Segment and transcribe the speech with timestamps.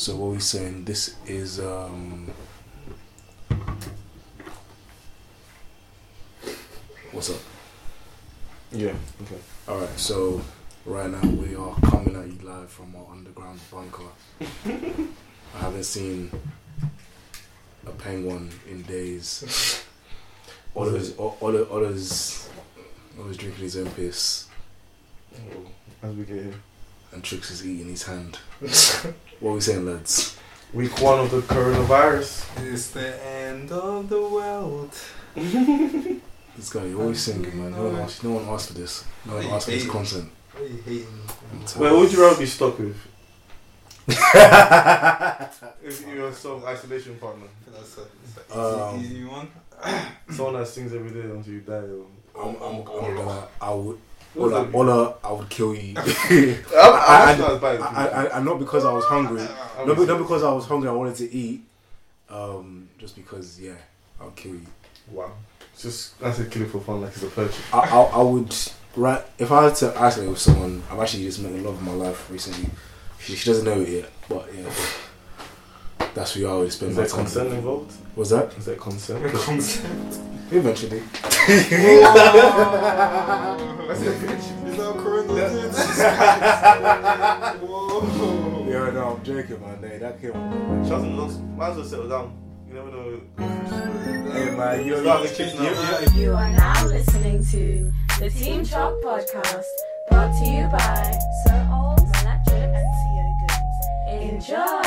[0.00, 0.86] So what we're saying?
[0.86, 2.32] This is um.
[7.12, 7.36] What's up?
[8.72, 8.94] Yeah.
[9.20, 9.36] Okay.
[9.68, 9.98] All right.
[9.98, 10.40] So
[10.86, 14.08] right now we are coming at you live from our underground bunker.
[14.40, 16.30] I haven't seen
[17.86, 19.84] a penguin in days.
[20.74, 22.48] Others, others, others,
[23.20, 24.48] others drinking his own piss,
[26.02, 26.54] as we get here.
[27.12, 28.36] And Trix is eating his hand.
[29.40, 30.36] what are we saying, lads?
[30.72, 32.46] Week one of the coronavirus.
[32.72, 34.94] It's the end of the world.
[36.56, 37.70] This guy, you're always singing, man.
[37.70, 39.04] No one asked, no one asked for this.
[39.24, 39.88] No one Hey, asked for this hey.
[39.88, 40.30] content.
[40.52, 41.06] What are you hating?
[41.52, 41.60] I'm.
[41.60, 42.96] Wait, what would you rather be stuck with?
[45.82, 49.48] If you're a song isolation partner, that's a, it's a Um, easy, easy one.
[50.30, 51.72] someone that sings every day until you die.
[51.74, 52.06] Or...
[52.38, 53.98] I'm, I'm, I'm gonna, I would,
[54.34, 54.70] What's Ola.
[54.72, 55.94] Ola, I would kill you.
[55.96, 59.42] I- I, I, I, not because I was hungry.
[59.84, 60.88] Not, be- not because I was hungry.
[60.88, 61.62] I wanted to eat.
[62.28, 63.74] Um, just because, yeah,
[64.20, 64.66] I'll kill you.
[65.10, 65.32] Wow.
[65.72, 67.60] It's just that's a kill for fun, like it's a purchase.
[67.72, 68.54] I, I, I would
[68.96, 70.82] right if I had to isolate with someone.
[70.90, 72.70] I've actually just met the love of my life recently.
[73.18, 74.70] She, she doesn't know it yet, but yeah,
[76.14, 77.20] that's who I would spend Is my there time.
[77.24, 77.92] consent involved?
[78.16, 79.22] Was that Is there consent?
[80.52, 81.02] eventually?
[81.48, 81.70] Is
[84.76, 85.32] that corona?
[87.60, 88.66] Whoa.
[88.68, 89.82] Yeah, no, I'm joking, man.
[89.82, 90.32] Hey, that came.
[90.32, 90.84] on.
[90.84, 92.36] Shazam looks, might as well settle down.
[92.68, 93.20] You never know.
[94.32, 96.16] Hey, man, you're Start the kids now.
[96.16, 99.64] You are now listening to the Team Chalk Podcast,
[100.08, 103.78] brought to you by Sir Ols, Electric, and CO Goods.
[104.32, 104.82] Enjoy!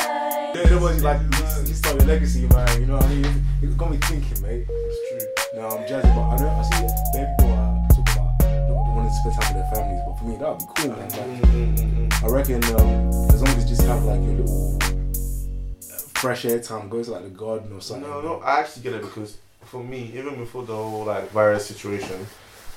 [0.54, 1.28] Yeah, nobody like you,
[1.66, 2.80] you start your legacy, man.
[2.80, 3.44] You know what I mean?
[3.62, 4.66] It got me thinking, mate.
[4.68, 5.43] It's true.
[5.54, 9.10] No, I'm jazzy, but I know I see baby people uh, talk about not wanting
[9.10, 11.08] to spend time with their families, but for me that'd be cool, man.
[11.10, 14.32] Like, Mm, mm, mm, I reckon um, as long as you just have like your
[14.34, 18.08] little uh, fresh air time, go to like the garden or something.
[18.08, 21.66] No, no, I actually get it because for me, even before the whole like virus
[21.66, 22.26] situation,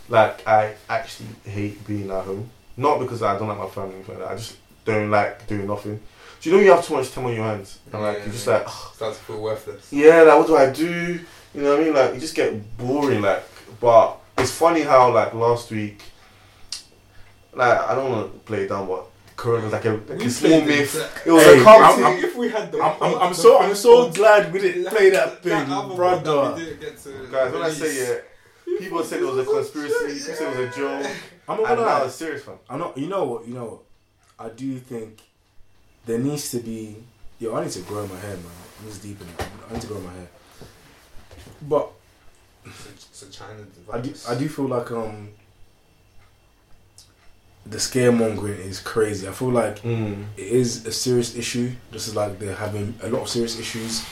[0.10, 2.50] like I actually hate being at home.
[2.78, 4.56] Not because I don't like my family, but I just
[4.86, 6.00] don't like doing nothing.
[6.40, 8.46] Do you know you have too much time on your hands, and like you're just
[8.46, 9.92] like, "Ugh, Start to feel worthless.
[9.92, 11.20] yeah, like what do I do?
[11.58, 11.94] You know what I mean?
[11.96, 13.22] Like you just get boring.
[13.24, 13.44] Like,
[13.80, 16.02] but it's funny how like last week,
[17.54, 20.30] like I don't want to play it down, but Corona was like a, like a
[20.30, 20.94] small myth.
[20.94, 23.34] the- It was Hey, a calm I'm- I'm- if we had the, I'm, I'm, I'm
[23.34, 26.56] so I'm so glad we didn't play that thing, other one that brother.
[26.56, 28.26] we didn't get to Guys, when I say it.
[28.68, 31.12] yeah, people said it was a conspiracy, people said it was a joke,
[31.50, 32.06] I'm and not gonna now lie.
[32.06, 32.56] it's serious, fam.
[32.70, 32.98] I'm not.
[32.98, 33.48] You know what?
[33.48, 33.82] You know what?
[34.40, 35.22] I do think
[36.06, 36.98] there needs to be.
[37.40, 38.46] Yo, I need to grow my hair, man.
[38.82, 39.48] I need to deepen it.
[39.70, 40.28] I need to grow my hair.
[41.62, 41.90] But
[42.66, 43.64] It's a China
[43.94, 44.14] I do.
[44.28, 45.30] I do feel like um
[47.66, 49.28] the scaremongering is crazy.
[49.28, 50.26] I feel like Mm.
[50.38, 54.06] it is a serious issue, just as like they're having a lot of serious issues.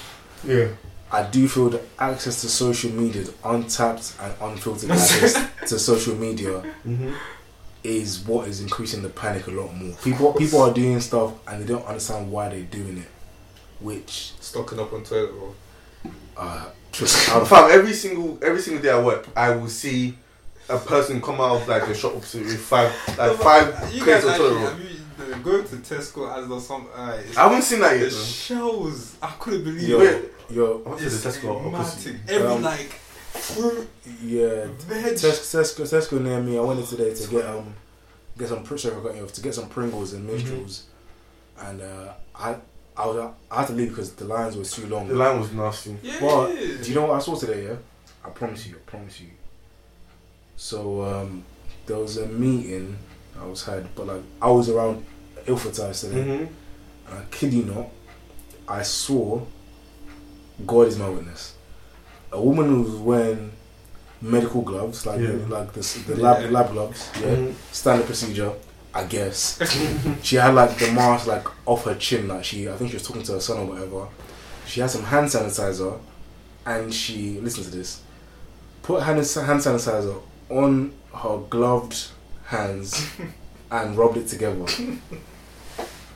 [0.45, 0.67] Yeah.
[1.11, 5.33] I do feel that access to social media, the untapped and unfiltered access
[5.69, 7.13] to social media, Mm-hmm.
[7.83, 9.95] is what is increasing the panic a lot more.
[10.03, 13.09] People people are doing stuff and they don't understand why they're doing it,
[13.79, 15.55] which Stocking up on toilet roll.
[16.35, 20.17] uh, just out of Fam, every single every single day I work, I will see
[20.69, 24.23] a person come out of like the shop opposite with five like five You crates
[24.23, 24.69] guys of actually, toilet roll.
[24.69, 28.11] have you uh, go to Tesco as or some uh, I haven't seen that yet.
[28.11, 28.17] though.
[28.17, 29.15] shells.
[29.21, 30.33] I couldn't believe Yo, it.
[30.49, 32.03] yo, I went to the Tesco opposite.
[32.03, 32.15] dramatic.
[32.29, 32.87] Every Um, like
[33.33, 33.87] fruit,
[34.23, 34.65] yeah.
[34.87, 35.17] veg.
[35.17, 36.57] Tes- Tesco, Tesco near me.
[36.57, 37.73] I went in today to get um
[38.37, 40.83] get some Pr- sorry, I got you off, to get some Pringles and minstrels,
[41.59, 42.55] and uh, I
[42.97, 45.07] I, was, I had to leave because the lines were too long.
[45.07, 45.97] The line was nasty.
[46.01, 46.17] yeah.
[46.21, 47.65] But do you know what I saw today?
[47.65, 47.75] Yeah,
[48.23, 49.27] I promise you, I promise you.
[50.55, 51.43] So um,
[51.85, 52.97] there was a meeting
[53.39, 55.05] I was had, but like I was around
[55.45, 56.15] Ilford Ties today.
[56.21, 56.43] Mm-hmm.
[57.11, 57.87] And I kid you not,
[58.67, 59.41] I saw
[60.65, 61.53] God is my witness.
[62.31, 63.51] A woman who was wearing
[64.21, 65.31] medical gloves, like Yeah.
[65.49, 66.49] like the, the lab Yeah.
[66.49, 67.53] lab gloves, yeah, Mhm.
[67.71, 68.53] standard procedure,
[68.95, 69.59] I guess.
[70.23, 73.05] she had like the mask like off her chin, like she I think she was
[73.05, 74.07] talking to her son or whatever.
[74.65, 75.99] She had some hand sanitizer,
[76.65, 78.01] and she listen to this.
[78.83, 82.07] Put hand hand sanitizer on her gloved
[82.45, 83.09] hands
[83.71, 84.65] and rubbed it together.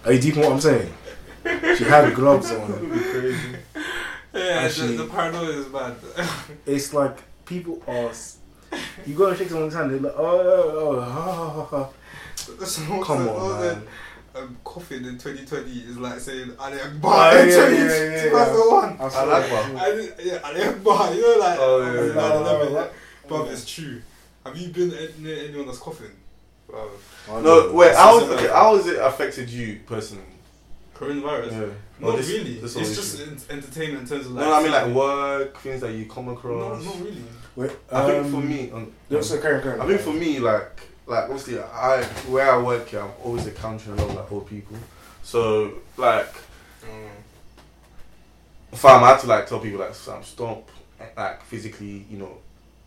[0.06, 0.94] Are you deep in what I'm saying?
[1.78, 2.90] She had gloves on.
[2.90, 3.38] Crazy.
[4.34, 5.96] Yeah, Actually- the, the paranoia is bad.
[6.66, 8.12] It's like people are.
[9.06, 11.90] You go and shake someone's hand, they're like, oh, oh, oh, ha, ha, ha, ha.
[11.90, 11.90] Someone
[12.48, 13.82] Come said, on, oh, man.
[14.34, 17.76] the, Um, coughing in 2020 is like saying Ali Oh, Akbar yeah, in yeah, 20,
[17.76, 18.24] yeah, yeah, yeah.
[18.24, 18.98] 2001.
[19.02, 19.74] I saw like that.
[19.74, 19.88] that.
[19.88, 22.14] Ali, yeah, Ali Akbar, you know, like, Oh, yeah, oh, yeah.
[22.14, 22.90] no, no, no,
[23.32, 24.02] Oh, Bruv, it's true.
[24.46, 24.90] Have you been
[25.20, 26.12] near anyone that's coughing?
[26.70, 26.90] Bruv.
[27.30, 27.90] Oh, No, wait.
[27.90, 30.24] This How is was, okay, how has it affected you personally?
[30.96, 31.52] Coronavirus.
[31.52, 31.66] Yeah.
[32.08, 32.56] Not this- really.
[32.60, 33.36] this it's just issue.
[33.50, 34.46] entertainment in terms of like.
[34.46, 36.60] No, I mean like work things that you come across.
[36.60, 36.86] No, across.
[36.86, 37.24] not really.
[37.56, 39.82] Wait, I think um, for me, um, No, so carry on, carry on.
[39.82, 43.98] I think for me, like, like obviously, I where I work here, I'm always encountering
[43.98, 44.78] a lot of like old people.
[45.24, 46.34] So like,
[46.82, 47.10] Mm.
[48.78, 50.70] fam, I had to like tell people like, stop,
[51.18, 52.38] like physically, you know,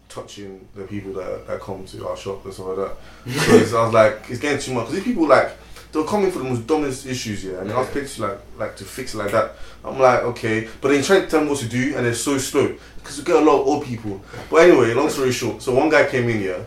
[0.08, 2.96] touching the people that that come to our shop and stuff like that.
[3.24, 4.86] Because I was like, it's getting too much.
[4.86, 5.50] Because these people like.
[5.92, 8.76] They're coming for the most dumbest issues, yeah, and they ask people to like, like
[8.76, 9.52] to fix it like that.
[9.84, 12.14] I'm like, okay, but then you try to tell them what to do, and they're
[12.14, 14.18] so slow because we get a lot of old people.
[14.50, 16.64] But anyway, long story short, so one guy came in here,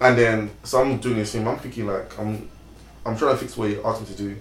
[0.00, 1.46] and then so I'm doing this thing.
[1.46, 2.48] I'm thinking like I'm,
[3.06, 4.36] I'm trying to fix what you asked me to do,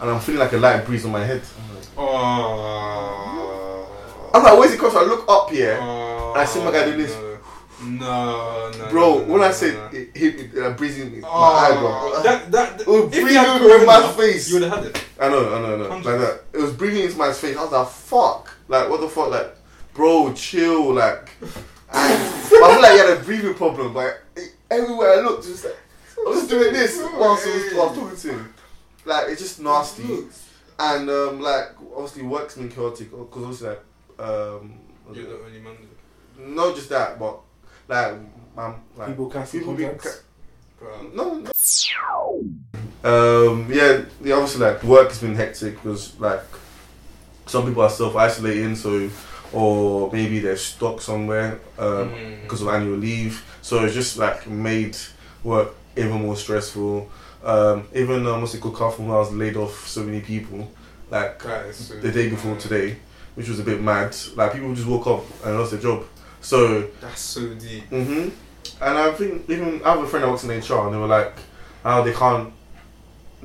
[0.00, 1.42] and I'm feeling like a light breeze on my head.
[1.58, 3.86] I'm like, Oh.
[4.32, 5.02] I'm like, where's it coming from?
[5.04, 7.16] I look up here, Oh, I see my guy do this.
[7.82, 9.14] No, no, bro.
[9.20, 12.22] no, no, when I said it hit me, uh, breezing in my Oh, eye, bro.
[12.22, 14.48] that that It was breathing in my corona, face.
[14.50, 15.04] You would have had it.
[15.18, 16.40] I know, I know, I know, like that.
[16.52, 17.56] It was breathing into my face.
[17.56, 19.56] I was like, fuck, like what the fuck, like,
[19.94, 21.30] bro, chill, like.
[21.40, 21.50] And
[21.92, 22.16] I
[22.48, 24.20] feel like he had a breathing problem, but
[24.70, 25.76] everywhere I looked, just like
[26.18, 28.54] I was just doing this whilst I was, while I was talking to him.
[29.04, 30.26] Like it's just nasty.
[30.78, 33.80] And um, like obviously work's been chaotic because obviously like
[34.18, 34.78] um,
[35.12, 35.76] You're the only man.
[36.38, 37.40] not just that, but
[37.88, 38.14] like
[38.56, 40.22] um, like People cancel people being contracts.
[40.78, 41.10] Bro.
[41.14, 41.50] no, no.
[43.02, 46.42] Um, yeah, yeah, obviously like work has been hectic because like
[47.46, 49.08] some people are self isolating, so
[49.52, 52.42] or maybe they're stuck somewhere um, Mm.
[52.42, 53.44] because of annual leave.
[53.62, 54.96] So it's just like made
[55.42, 57.10] work even more stressful.
[57.44, 58.78] Um, even um, what's it called?
[58.98, 60.70] When I was laid off so many people,
[61.10, 61.38] like
[62.00, 62.96] the day before today,
[63.34, 64.14] which was a bit mad.
[64.36, 66.04] Like people just woke up and lost their job.
[66.40, 67.84] So That's so deep.
[67.88, 68.28] hmm
[68.80, 71.06] And I think even I have a friend that works in HR, and they were
[71.06, 71.34] like,
[71.82, 72.52] "How they can't.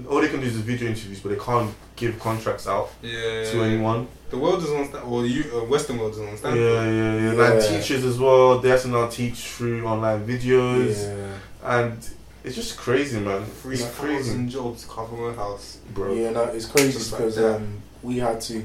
[0.09, 3.49] All they can do is video interviews, but they can't give contracts out Yeah.
[3.51, 4.07] to anyone.
[4.35, 5.09] The world doesn't understand.
[5.09, 6.97] Well, you uh, Western world doesn't Yeah, understand.
[6.97, 7.41] yeah, yeah.
[7.41, 7.77] Like Yeah.
[7.79, 8.59] teachers as well.
[8.59, 11.77] They have to now teach through online videos, Yeah.
[11.79, 11.97] and
[12.43, 13.45] it's just crazy, man.
[13.61, 15.77] Three It's crazy, thousand jobs cover my house.
[15.93, 16.13] bro.
[16.13, 17.55] Yeah, no, it's crazy Just like because that.
[17.55, 17.67] um,
[18.03, 18.55] we had to,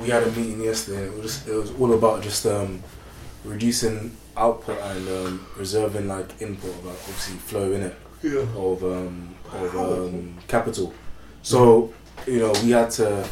[0.00, 1.04] we had a meeting yesterday.
[1.04, 2.82] It was it was all about just um,
[3.44, 8.40] reducing output and um, reserving like input, like obviously flow in it Yeah.
[8.56, 10.94] of um, of um, capital.
[11.42, 11.92] So
[12.26, 13.28] you know we had to,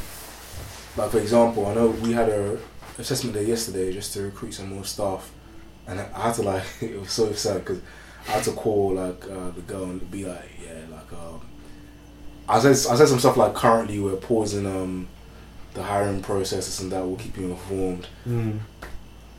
[0.96, 2.58] like for example, I know we had a
[2.99, 5.31] assessment day yesterday just to recruit some more staff,
[5.87, 7.81] and I had to like it was so sad because
[8.29, 11.41] I had to call like uh, the girl and be like, yeah, like um,
[12.49, 15.08] I said I said some stuff like currently we're pausing um
[15.75, 18.06] the hiring processes and that will keep you informed.
[18.29, 18.61] Mm.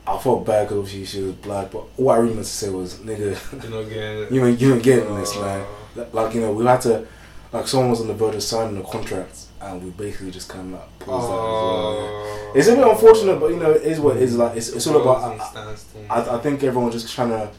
[0.08, 2.68] I felt bad because obviously she was black, but what I really meant to say
[2.68, 4.30] was, nigga, You're not getting it.
[4.32, 5.66] you ain't you ain't getting this, man.
[5.96, 7.06] Like- Like you know, we had to,
[7.52, 10.74] like someone was on the verge of signing a contract, and we basically just kind
[10.74, 12.50] of like paused that as well.
[12.50, 14.36] uh, It's a bit unfortunate, but you know, it is what it is.
[14.36, 15.40] Like it's, it's all about.
[15.40, 15.76] I.
[16.10, 17.50] I, I think everyone's just trying to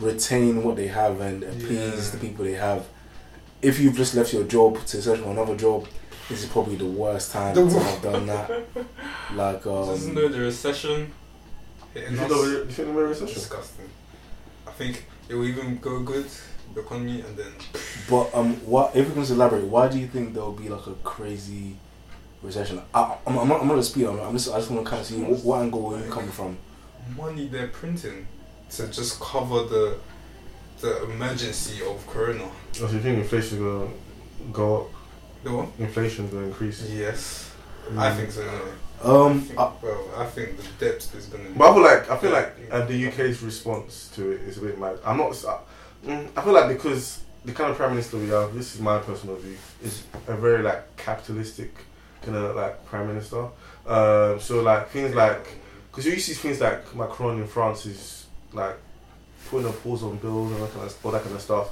[0.00, 2.10] retain what they have and appease Yeah.
[2.12, 2.86] the people they have.
[3.62, 5.86] If you've just left your job to search for another job,
[6.28, 8.50] this is probably the worst time The to have done that.
[9.34, 11.12] Like, Doesn't um, know the recession
[11.94, 12.08] You us.
[12.08, 13.34] think of a- you think of a recession?
[13.34, 13.88] Disgusting.
[14.66, 16.26] I think it will even go good,
[16.74, 17.52] the economy, and then
[18.08, 19.64] but um, what if we can just elaborate?
[19.64, 21.76] Why do you think there will be like a crazy
[22.42, 22.82] recession?
[22.94, 24.06] I, I'm, I'm not, I'm not a speed.
[24.06, 26.10] I'm, I'm just, I just want to kind of see what, what angle are you
[26.10, 26.56] coming from.
[27.16, 28.26] money they're printing
[28.70, 29.96] to just cover the
[30.80, 32.44] the emergency of Corona.
[32.44, 33.88] Oh, so you think inflation's gonna
[34.52, 34.90] go up?
[35.44, 35.68] The what?
[35.78, 36.82] Inflation's gonna increase?
[36.90, 37.50] Yes,
[37.90, 37.98] Mm.
[37.98, 38.40] I think so.
[38.40, 38.70] Anyway.
[39.04, 41.44] I Um, think, I, well, I think the depth is gonna.
[41.54, 44.62] But I feel like I feel like uh, the UK's response to it is a
[44.62, 44.98] bit mad.
[45.04, 45.36] I'm not.
[46.04, 48.98] Mm, I feel like because the kind of prime minister we have, this is my
[48.98, 51.74] personal view, is a very like capitalistic
[52.22, 53.46] kind of like prime minister.
[53.86, 55.46] Um, so like things like
[55.90, 58.76] because you see things like Macron in France is like
[59.48, 61.68] putting a pause on bills and all that kind of, all that kind of stuff.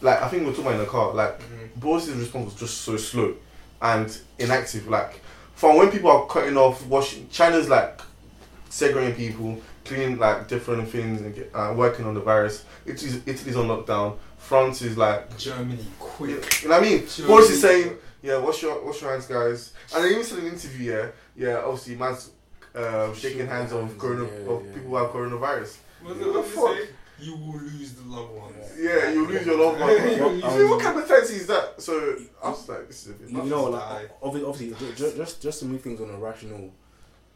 [0.00, 1.14] Like I think we we're talking about in the car.
[1.14, 1.74] Like Mhm.
[1.76, 3.34] Boris's response was just so slow
[3.80, 4.88] and inactive.
[4.88, 5.20] Like
[5.54, 8.00] from when people are cutting off, washing China's like
[8.68, 12.64] segregating people, cleaning like different things and get, uh, working on the virus.
[12.86, 14.16] Italy's, Italy's on lockdown.
[14.36, 16.62] France is like, Germany, quick.
[16.62, 17.06] you know what I mean?
[17.06, 19.72] Germany, Boris is saying, yeah, wash your wash your hands, guys.
[19.94, 22.30] And they even said in an interview, yeah, yeah, obviously, man's
[22.74, 24.72] uh, shaking Shaking hands of corona yeah, of yeah.
[24.74, 25.76] people who have coronavirus.
[26.02, 26.76] What What the fuck?
[26.76, 26.90] you say?
[27.20, 28.54] You will lose the loved ones.
[28.78, 30.00] Yeah, you lose your loved ones.
[30.18, 31.80] You you see, what kind of fancy is that?
[31.82, 33.30] So I was like, this is a bit.
[33.30, 36.70] you know, like obvi- obviously, ju- ju- just just to move things on a rational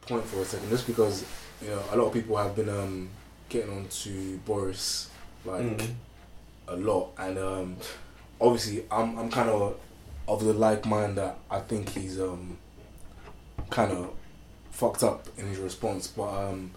[0.03, 1.25] point for a second, just because
[1.63, 3.09] you know a lot of people have been um
[3.49, 5.11] getting on to Boris
[5.45, 5.95] like Mm.
[6.69, 7.77] a lot, and um
[8.41, 9.77] obviously I'm I'm kind of
[10.29, 12.57] of the like mind that I think he's um
[13.71, 14.11] kind of
[14.71, 16.07] fucked up in his response.
[16.09, 16.71] But um,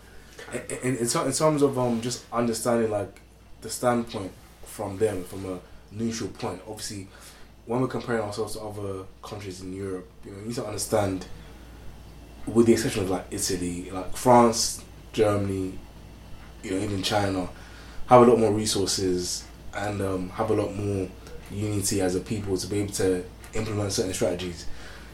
[0.53, 3.21] in, in, in terms of um just understanding like
[3.61, 4.31] the standpoint
[4.65, 5.59] from them from a
[5.91, 7.07] neutral point, obviously
[7.65, 11.25] when we're comparing ourselves to other countries in Europe, you know, you need to understand,
[12.47, 14.83] with the exception of like Italy, like France,
[15.13, 15.77] Germany,
[16.63, 17.49] you know, even China,
[18.07, 21.07] have a lot more resources and um, have a lot more
[21.51, 23.23] unity as a people to be able to
[23.53, 24.65] implement certain strategies.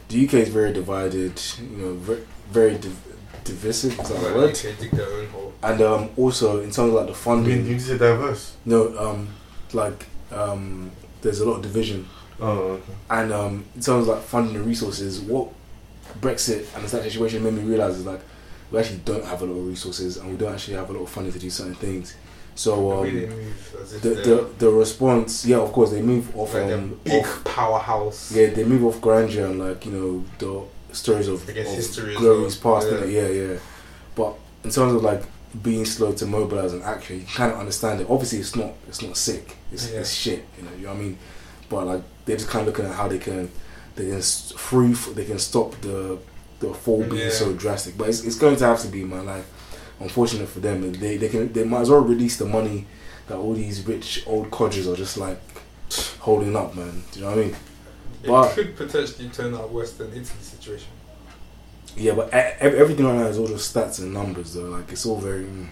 [0.08, 3.98] The UK is very divided, you know, very, very div- divisive.
[3.98, 4.54] Is that the word?
[4.54, 5.52] Dig their own hole.
[5.62, 8.56] And um, also in terms of like the I funding, mean, you say diverse.
[8.64, 9.28] no, um,
[9.72, 10.90] like um,
[11.22, 12.08] there's a lot of division
[12.40, 12.92] Oh, okay.
[13.10, 15.48] and um, in terms of like funding and resources, what
[16.20, 18.20] Brexit and that situation made me realize is like
[18.70, 21.02] we actually don't have a lot of resources and we don't actually have a lot
[21.02, 22.16] of funding to do certain things.
[22.54, 25.90] So The um, way they move as if the, the the response, yeah, of course,
[25.90, 28.30] they move off like um, big off, powerhouse.
[28.34, 32.88] yeah, they move off grandeur and like you know the stories of, of glories past,
[32.88, 33.10] innit?
[33.10, 33.58] yeah, yeah.
[34.14, 35.22] But in terms of like
[35.62, 38.06] being slow to mobilize and action, you kind of understand it.
[38.10, 39.56] Obviously, it's not it's not sick.
[39.72, 40.00] It's, Yeah.
[40.00, 40.44] it's shit.
[40.58, 41.18] You know, you know what I mean.
[41.70, 43.50] But like they're just kind of looking at how they can
[43.96, 46.18] they can free they can stop the
[46.60, 47.30] the fall being Yeah.
[47.30, 47.96] so drastic.
[47.98, 49.26] But it's, it's going to have to be man.
[49.26, 49.44] Like
[50.00, 52.86] unfortunate for them, and they they can they might as well release the money
[53.28, 55.40] that all these rich old codgers are just like
[56.20, 57.02] holding up, man.
[57.12, 57.56] Do you know what I mean?
[58.22, 60.88] It But- could potentially turn out worse than Italy situation.
[61.96, 64.70] Yeah, but everything right now is all just stats and numbers, though.
[64.70, 65.44] Like it's all very.
[65.44, 65.66] mm.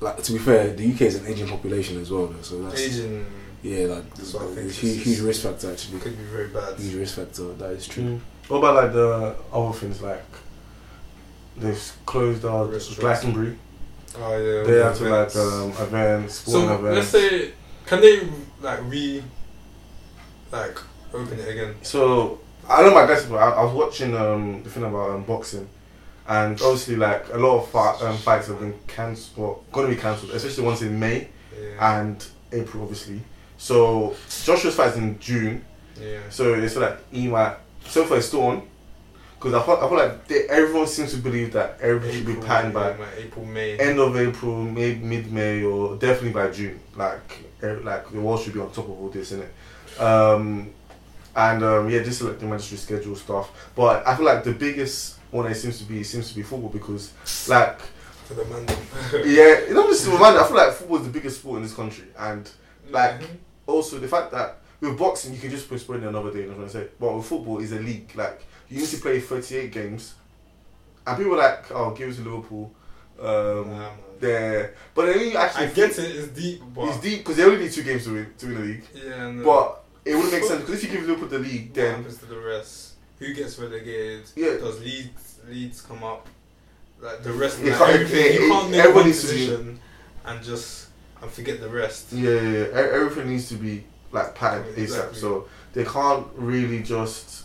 [0.00, 2.42] Like to be fair, the UK is an aging population as well, though.
[2.42, 3.24] So that's Asian
[3.62, 6.00] yeah, like That's what I think it's it's huge, huge risk factor actually.
[6.00, 6.78] could be very bad.
[6.78, 7.52] Huge risk factor.
[7.54, 8.02] That is true.
[8.04, 8.20] Mm.
[8.48, 10.24] What about like the other things like
[11.56, 12.98] they've closed out Restaurants.
[13.00, 13.58] Glastonbury?
[14.18, 14.62] Oh yeah.
[14.64, 17.12] They all have to the like um, events, sporting so events.
[17.14, 17.52] let's say,
[17.86, 18.28] can they
[18.60, 19.22] like re,
[20.50, 20.78] like
[21.14, 21.74] open it again?
[21.82, 25.24] So I know my guys, but I, I was watching um, the thing about um,
[25.24, 25.68] boxing,
[26.28, 29.94] and obviously like a lot of fight, um, fights have been cancelled, well, going to
[29.94, 31.28] be cancelled, especially ones in May
[31.58, 32.00] Yeah.
[32.00, 33.20] and April, obviously.
[33.62, 35.64] So Joshua's fights in June,
[36.00, 36.18] yeah.
[36.30, 37.54] so it's like might
[37.84, 38.68] so far it's still on.
[39.38, 42.44] Because I feel, I feel like they, everyone seems to believe that everything should be
[42.44, 43.78] patterned by April May.
[43.78, 46.80] end of April, maybe mid May, or definitely by June.
[46.96, 50.02] Like, like the world should be on top of all this, innit?
[50.02, 50.70] Um,
[51.36, 53.70] and um, yeah, just like they might just reschedule stuff.
[53.76, 56.68] But I feel like the biggest one it seems to be seems to be football
[56.68, 57.12] because,
[57.48, 57.80] like,
[58.24, 58.66] for the man.
[59.24, 60.36] yeah, you know, just remind.
[60.36, 62.50] I feel like football is the biggest sport in this country, and
[62.90, 63.22] like
[63.66, 66.40] also the fact that with boxing you can just postpone it another day.
[66.40, 66.88] You know what I'm saying?
[66.98, 68.10] But with football, is a league.
[68.14, 70.14] Like you need to play 38 games,
[71.06, 72.72] and people are like, oh, give it to Liverpool.
[73.20, 76.16] Um, Nah, there, but then you actually I get it.
[76.16, 78.54] It's deep, but It's deep because they only need two games to win to win
[78.54, 78.84] the league.
[78.94, 79.44] Yeah, no.
[79.44, 82.18] But it wouldn't make sense because if you give Liverpool the league, what then happens
[82.18, 82.92] to the rest?
[83.18, 84.24] Who gets relegated?
[84.36, 84.56] Yeah.
[84.58, 86.26] Does Leeds Leeds come up?
[87.00, 88.18] Like the rest, like, can't- everything.
[88.26, 89.80] it- you can't make one needs to be- decision
[90.24, 90.81] and just
[91.22, 92.12] and forget the rest.
[92.12, 95.14] yeah, yeah, yeah, everything needs to be like patterned ASAP.
[95.14, 97.44] So they can't really just.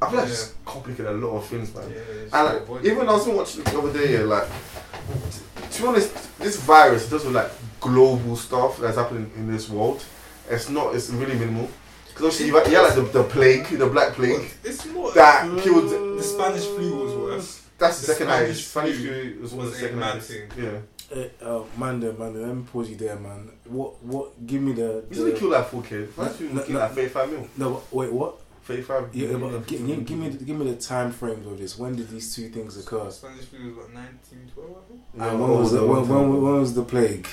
[0.00, 1.90] I feel like it's complicated a lot of things, man.
[1.92, 3.08] Yeah, And like, even.
[3.08, 7.24] I was watching the other day, yeah, like t- to be honest, this virus does
[7.24, 10.04] with like global stuff that's happening in this world.
[10.48, 10.94] It's not.
[10.94, 11.68] It's really minimal.
[12.06, 14.50] Because obviously you had, like the, the plague, the black plague.
[14.64, 17.62] It's more That uh, killed- the Spanish flu was worse.
[17.78, 18.70] That's the, The second Spanish highest.
[18.70, 20.30] Spanish flu was, was the second highest.
[20.30, 20.82] thing.
[21.14, 21.24] Yeah.
[21.42, 23.50] Uh, uh, Manda, Manda, let me pause you there, man.
[23.64, 24.46] What, what?
[24.46, 25.04] Give me the.
[25.08, 26.16] He's only the killed like four kids.
[26.16, 26.88] No, Spanish flu no, killed no.
[26.88, 27.48] 35 mil.
[27.56, 28.40] no, wait, what?
[28.64, 29.50] 35 Yeah, mil.
[29.50, 31.78] but give, give, give me, give me the time frames of this.
[31.78, 33.10] When did these two things occur?
[33.10, 35.00] Spanish flu was what 1912, I think.
[35.16, 37.26] Yeah, and when was the when, when, when was the plague?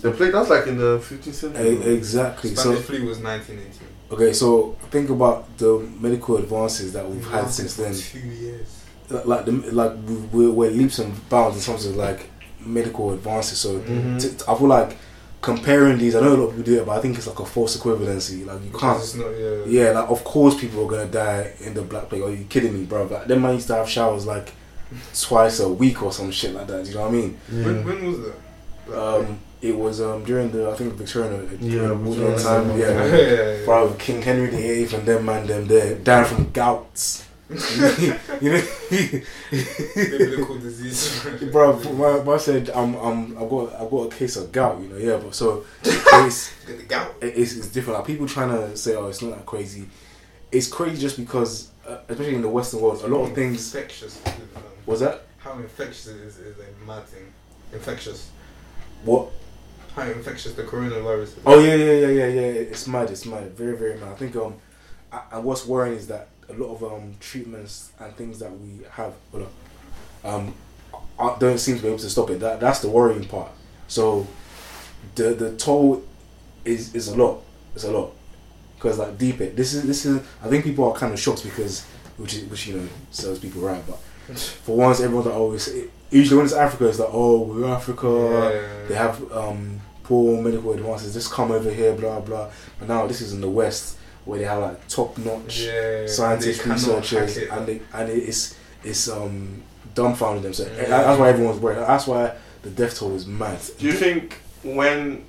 [0.00, 1.94] The plague, that's like in the 15th E- century.
[1.94, 2.50] exactly.
[2.54, 3.88] Spanish So flu was 1918.
[4.10, 7.94] okay, so think about the medical advances that we've had since then.
[7.94, 8.83] Two years.
[9.10, 9.92] Like the like
[10.32, 12.30] we're, we're leaps and bounds in terms of like
[12.60, 13.58] medical advances.
[13.58, 14.20] So Mhm.
[14.20, 14.96] t- t- I feel like
[15.42, 16.14] comparing these.
[16.16, 17.76] I know a lot of people do it, but I think it's like a false
[17.76, 18.46] equivalency.
[18.46, 18.98] Like you can't.
[18.98, 19.64] it's not, yeah.
[19.66, 22.22] Yeah, like of course people are gonna die in the black plague.
[22.22, 23.04] Are you kidding me, bro?
[23.04, 24.52] Like them man used to have showers like
[25.20, 26.84] twice a week or some shit like that.
[26.84, 27.38] Do you know what I mean?
[27.50, 28.34] When, when was that?
[28.88, 32.68] Like, Um, it was um during the I think Victorian Yeah, Victorian Victorian time.
[32.70, 32.78] time.
[32.78, 33.64] yeah, Yeah, yeah, yeah.
[33.64, 37.23] bro, King Henry the Eighth and them man them there dying from gouts.
[37.50, 38.62] You know,
[39.50, 41.24] Biblical disease.
[41.52, 41.78] bro.
[41.92, 44.80] My, my said I'm I'm I've got I've got a case of gout.
[44.80, 46.54] You know, yeah, but so it's
[46.88, 47.14] gout.
[47.20, 47.98] it's, it's different.
[47.98, 49.86] Like people trying to say, oh, it's not that crazy.
[50.50, 53.74] It's crazy just because, uh, especially in the Western world, a lot of things.
[53.74, 54.22] Infectious.
[54.86, 57.32] Was that How infectious it is is a mad thing.
[57.72, 58.30] Infectious.
[59.04, 59.30] what?
[59.94, 61.36] how infectious the coronavirus is.
[61.46, 62.60] Oh yeah, yeah, yeah, yeah, yeah.
[62.62, 63.10] It's mad.
[63.10, 63.56] It's mad.
[63.56, 64.12] Very, very mad.
[64.12, 64.54] I think um,
[65.12, 68.80] I, and what's worrying is that a lot of um treatments and things that we
[68.90, 69.14] have,
[70.24, 70.54] um,
[71.38, 72.40] don't seem to be able to stop it.
[72.40, 73.50] That that's the worrying part.
[73.88, 74.26] So,
[75.14, 76.02] the the toll
[76.64, 77.42] is is a lot.
[77.74, 78.12] It's a lot
[78.76, 79.56] because like deep it.
[79.56, 80.22] This is this is.
[80.42, 81.84] I think people are kind of shocked because
[82.16, 83.98] which is which you know serves people right, but
[84.38, 85.68] for once everyone's like always.
[86.10, 88.86] Usually when it's Africa, it's like oh we're Africa Yeah.
[88.88, 91.12] they have um, poor medical advances.
[91.12, 92.50] Just come over here, blah blah.
[92.78, 96.64] But now this is in the West where they have like top notch yeah, scientists,
[96.64, 97.50] they researchers, it.
[97.50, 99.62] and they and it's it's um
[99.94, 100.52] dumbfounding them.
[100.52, 100.84] So Yeah.
[100.88, 101.78] that's why everyone's worried.
[101.78, 103.58] That's why the death toll is mad.
[103.78, 105.24] Do you think when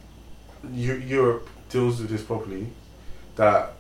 [0.73, 2.67] Eu- Europe deals with this properly,
[3.35, 3.73] that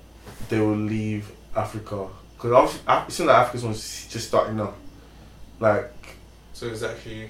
[0.49, 2.07] they will leave Africa?
[2.35, 4.73] Because it seems like Africa's one's just starting now.
[5.59, 5.91] Like,
[6.53, 7.29] So it's actually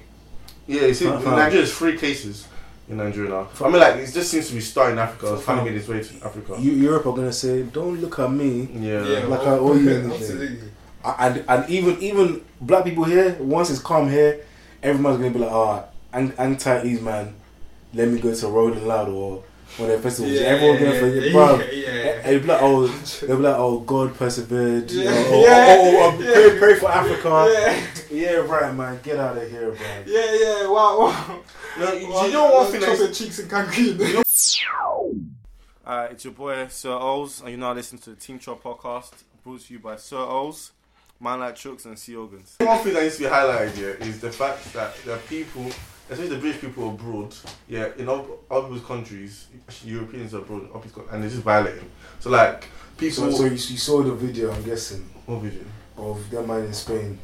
[0.67, 1.13] yeah, you see, in.
[1.23, 2.47] Nigeria, there's three cases
[2.89, 3.47] in Nigeria now.
[3.61, 5.33] I mean, like, it just seems to be starting in Africa.
[5.33, 6.55] It's finally made its way to Africa.
[6.59, 9.03] Eu- Europe are gonna say, "Don't look at me." yeah.
[9.03, 10.11] yeah, Like well, I owe you anything.
[10.11, 10.59] absolutely.
[11.19, 14.41] and and even even black people here, once it's calm here,
[14.83, 17.33] everyone's gonna be like, ah, oh, anti ease man,
[17.93, 19.43] let me go to Rolling Loud or
[19.77, 20.33] one of the festivals.
[20.33, 21.59] Yeah, Everyone's gonna yeah, forget, yeah, bro.
[21.71, 22.21] yeah, yeah.
[22.21, 24.91] They'll be like, oh, they'll be like, oh, God persevered.
[24.91, 26.33] you Yeah, know, oh, yeah, oh, oh, oh, yeah.
[26.33, 27.51] pray, pray for Africa.
[27.53, 28.99] Yeah, Yeah, right, man.
[29.03, 29.87] Get out of here, bro.
[30.05, 30.67] yeah, yeah.
[30.67, 31.39] Wow, wow.
[31.77, 33.17] No, you, wow you know one thing chocolate that's...
[33.17, 34.23] cheeks in Cancun.
[35.85, 39.11] Uh, it's your boy, Sir Ols, and you're now listening to the Team Chop podcast,
[39.43, 40.71] brought to you by Sir Ols,
[41.19, 42.55] Man Like Chooks, and Sea Organs.
[42.59, 45.69] One thing that needs to be highlighted here is the fact that there are people,
[46.09, 47.33] especially the British people abroad,
[47.67, 51.89] yeah, in other other people's countries, actually Europeans abroad, other people's, and they're just violating.
[52.19, 53.31] So, like, people.
[53.31, 55.63] So, so you, you saw the video, I'm guessing, what video?
[55.97, 57.17] of that man in Spain.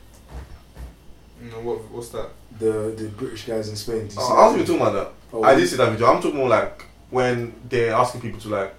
[1.42, 2.30] no, what, what's that?
[2.58, 4.08] The the British guys in Spain.
[4.08, 4.60] Did you Oh, see I was that?
[4.62, 5.38] even talking about that.
[5.38, 6.08] Oh, I did see that video.
[6.08, 8.74] I'm talking more like when they're asking people to like.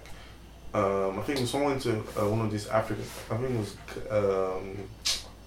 [0.73, 3.05] Um, I think it was someone to uh, one of these African.
[3.29, 3.75] I think it was
[4.09, 4.77] um,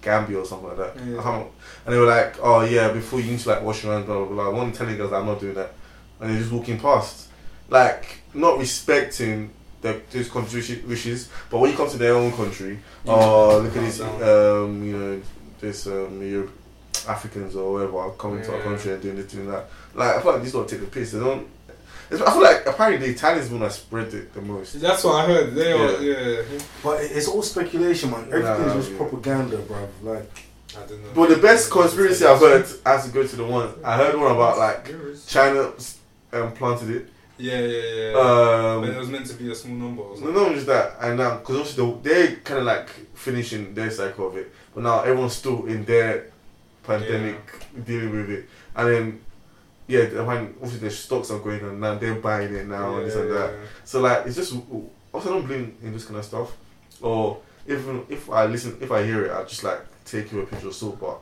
[0.01, 0.95] Gambia or something like that.
[1.05, 1.21] Yeah.
[1.21, 1.45] I
[1.85, 4.25] and they were like, "Oh yeah, before you need to like wash your hands." Blah
[4.25, 4.49] blah blah.
[4.51, 5.73] One telling girls, "I'm not doing that,"
[6.19, 7.29] and they're just walking past,
[7.69, 11.29] like not respecting the those countries' wishes.
[11.49, 15.21] But when you come to their own country, oh look at this, um, you know,
[15.59, 16.51] this um, Europe,
[17.07, 19.69] Africans or whatever coming to our country and doing this, doing that.
[19.93, 21.11] Like I feel like these don't take the piss.
[21.11, 21.47] They don't.
[22.11, 24.79] It's- I feel like apparently the Italians want to spread it the most.
[24.81, 25.53] That's what I heard.
[25.55, 26.41] They are, Yeah.
[26.51, 26.59] yeah.
[26.83, 28.25] But it's all speculation, man.
[28.31, 28.97] Everything Nah, is just yeah.
[28.97, 29.87] propaganda, bro.
[30.03, 30.29] Like,
[30.75, 31.09] I don't know.
[31.15, 34.31] But the best conspiracy I've heard has to go to the one I heard one
[34.31, 34.93] about like
[35.27, 35.71] China
[36.33, 37.07] um, planted it.
[37.39, 38.17] Yeah, yeah, yeah.
[38.19, 40.01] Um, but it was meant to be a small number.
[40.01, 40.33] Or No, something.
[40.33, 44.27] not just that, and now because obviously the- they're kind of like finishing their cycle
[44.27, 46.25] of it, but now everyone's still in their
[46.83, 47.39] pandemic
[47.85, 49.21] dealing with it, and then
[49.87, 53.07] yeah, the- when obviously their stocks are going and now they're buying it now and
[53.07, 53.53] this and that.
[53.85, 54.55] So like it's just
[55.13, 56.55] also I don't blame in this kind of stuff,
[57.01, 60.45] or even if I listen, if I hear it, I just like take you a
[60.45, 61.19] pinch of salt, but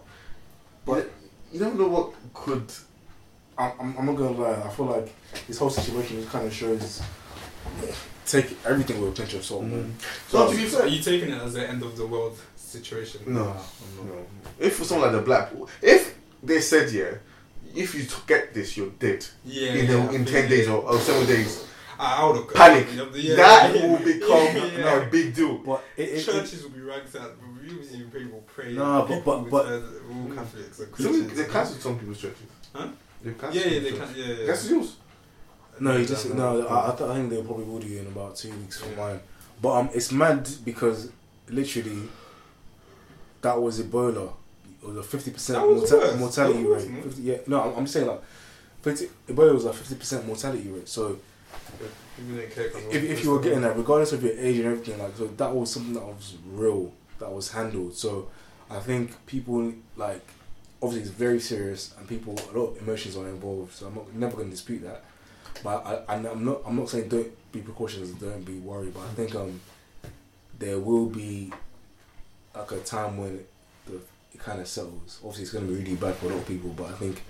[0.86, 1.12] but
[1.52, 2.72] you don't know what could.
[3.58, 4.62] I'm, I'm, I'm not gonna lie.
[4.64, 5.14] I feel like
[5.48, 7.02] this whole situation just kind of shows
[8.26, 9.84] take everything with a pinch of salt, man.
[9.84, 10.30] Mm-hmm.
[10.30, 13.22] So to be fair, are you taking it as the end of the world situation?
[13.28, 13.46] No.
[13.46, 14.08] Nah, I'm.
[14.08, 14.26] No.
[14.60, 15.52] If for someone like the black,
[15.82, 17.12] if they said yeah,
[17.76, 19.74] if you get this, you're dead Yeah.
[19.74, 21.66] in, yeah, the, in ten days or, or seven days.
[21.98, 22.88] I, I would Panic.
[22.94, 24.82] Yeah, that yeah, will become yeah.
[24.82, 25.58] no, a big deal.
[25.60, 27.36] But it, it, it, Churches will be ranked out.
[27.64, 28.74] Usually people pray.
[28.74, 31.38] No, but- people but- would but- turn- all Catholics and Some, Christians.
[31.38, 32.48] they cancelled some people's churches.
[32.74, 32.88] Huh?
[33.24, 34.08] They Yeah, cancelled yeah, they can.
[34.16, 34.46] Yeah, yeah.
[34.48, 34.96] That's yours.
[35.80, 36.68] no, you just no.
[36.68, 39.20] I, I, th- I think they probably will do in about two weeks from mine.
[39.62, 41.12] But um, it's mad because
[41.48, 42.10] literally
[43.42, 44.34] that was Ebola.
[44.86, 45.92] It was a fifty percent worse.
[46.20, 47.04] mortality rate.
[47.04, 48.22] 50, yeah, no, I'm, I'm saying like
[48.84, 50.88] 50, Ebola was a fifty percent mortality rate.
[50.88, 51.18] So
[52.18, 54.66] People didn't care 'cause if, if you were getting that, regardless of your age and
[54.66, 57.96] everything, like so that was something that was real, that was handled.
[57.96, 58.30] So
[58.70, 60.26] I think people like
[60.82, 63.74] obviously it's very serious, and people a lot of emotions are involved.
[63.74, 65.04] So I'm not, never going to dispute that.
[65.64, 68.94] But I, I'm not I'm not saying don't be precautious, don't be worried.
[68.94, 69.60] But I think um
[70.60, 71.52] there will be
[72.56, 73.44] like a time when
[74.36, 75.20] it, kind of settles.
[75.24, 77.24] Obviously, it's going to be really bad for a lot of people, but I think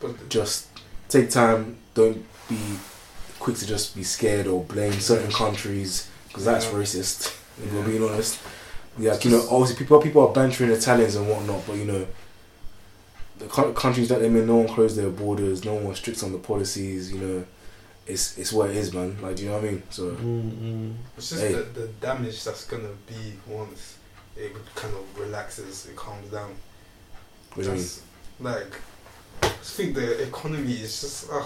[0.00, 0.68] But just
[1.08, 1.76] take time.
[1.94, 2.58] Don't be
[3.38, 6.72] quick to just be scared or blame certain countries because that's Yeah.
[6.72, 7.34] racist.
[7.62, 8.38] If we're being honest,
[8.98, 12.06] yeah, you know, obviously people people are bantering Italians and whatnot, but you know,
[13.38, 16.22] the co- countries that they in, no one closed their borders, no one was strict
[16.22, 17.12] on the policies.
[17.12, 17.44] You know,
[18.06, 19.16] it's it's what it is, man.
[19.20, 19.82] Like, do you know what I mean?
[19.90, 20.94] So mm, mm.
[21.16, 21.52] It's just Hey.
[21.52, 23.96] the, the damage that's gonna be once
[24.36, 26.54] it kind of relaxes, it calms down.
[27.54, 27.86] what do you mean?
[28.40, 28.74] Like,
[29.42, 31.44] I just think the economy is just, ugh.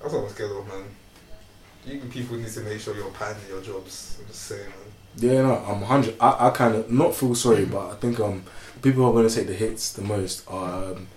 [0.00, 0.84] That's what I'm scared of, man.
[1.84, 4.18] You people need to make sure you're panning your jobs.
[4.20, 4.92] I'm just saying, man.
[5.16, 6.16] Yeah, no, I'm hundred.
[6.20, 8.44] I, I kind of not feel sorry, but I think um
[8.82, 11.08] people who are going to take the hits the most are um,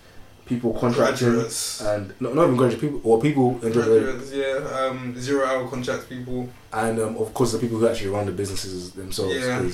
[0.46, 1.82] people contracting Graduates.
[1.82, 4.88] and not, not even graduate people or people in Graduates, yeah.
[4.90, 6.50] Um, zero hour contract people.
[6.74, 9.36] and um, of course the people who actually run the businesses themselves.
[9.36, 9.70] Yeah.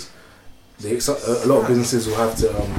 [0.82, 2.72] They, a, a lot of businesses will have to um,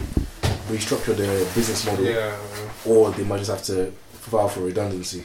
[0.69, 2.37] restructure their business model, Yeah.
[2.85, 5.25] or they might just have to file for redundancy.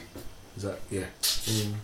[0.56, 1.04] Is that yeah?
[1.22, 1.74] Mm.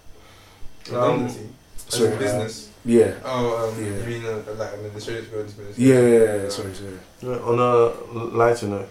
[0.87, 1.48] Redundancy.
[1.88, 2.70] As Sorry, a uh, business.
[2.85, 3.14] Yeah.
[3.24, 3.90] oh, um, yeah.
[3.90, 5.78] you mean uh, like an administrative business?
[5.78, 6.98] Yeah, yeah, yeah, yeah, sorry, sorry.
[7.22, 8.88] Yeah, on a lighter note,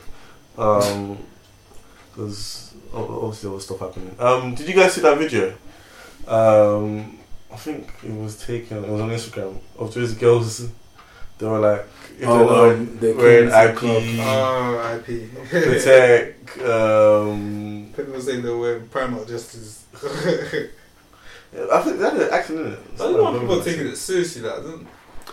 [0.57, 1.17] um,
[2.11, 4.15] because obviously there was stuff happening.
[4.19, 5.53] Um, did you guys see that video?
[6.27, 7.19] Um,
[7.51, 8.83] I think it was taken.
[8.83, 10.69] It was on Instagram of these girls.
[11.43, 11.81] They were like,
[12.13, 15.49] if they're not Oh, um, they wearing came to the IP, Oh, IP.
[15.49, 16.39] Protect.
[16.63, 19.85] Um, People say they were Primark justice.
[19.95, 22.79] I think that is acting in it.
[22.95, 24.41] I don't know why people are taking it seriously.
[24.43, 24.87] Like, don't-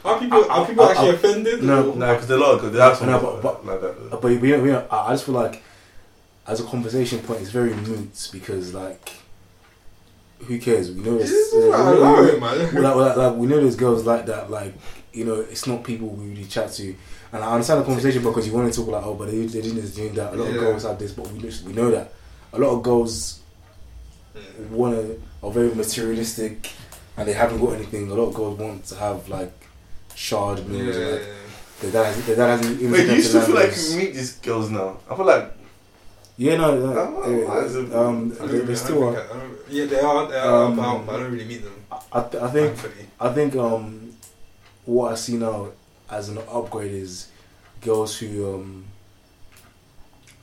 [0.04, 1.62] are people I- are people I- actually I- offended?
[1.62, 3.66] no, or- Nah, because there are a lot of there are some No, people but-
[3.66, 4.20] like that.
[4.20, 5.62] But you know, you I I just feel like
[6.48, 9.12] as a conversation point, it's very moot because like,
[10.46, 10.90] who cares?
[10.90, 11.52] We know this.
[11.54, 12.82] uh, alright, we know- allow we it, know- man.
[12.82, 14.50] like, like, like, we know there's girls like that.
[14.50, 14.74] Like
[15.12, 16.94] you know, it's not people we really chat to.
[17.32, 19.60] And I understand the conversation because you want to talk like, oh, but they, they
[19.62, 20.32] didn't this, doing that.
[20.32, 22.12] A lot of girls have this, but we just, we know that
[22.52, 23.40] a lot of girls
[24.70, 26.70] want to are very materialistic,
[27.16, 28.10] and they haven't got anything.
[28.10, 29.52] A lot of girls want to have like
[30.14, 30.96] shard Yeah, meals.
[30.96, 31.32] yeah, like, yeah.
[31.80, 34.14] their dad, has- their dad hasn't even Wait, do you still feel like you meet
[34.14, 34.98] these girls now?
[35.10, 35.52] I feel like
[36.36, 39.14] Yeah, no, no Oh, why is it- um, they, really- they still are.
[39.14, 40.28] think I- I don't- Yeah, they are.
[40.28, 41.72] They are Um, I don't really meet them.
[42.12, 43.06] I, th- I think thankfully.
[43.20, 44.09] I think um,
[44.86, 45.68] what I see now
[46.10, 47.28] as an upgrade is
[47.80, 48.84] girls who um,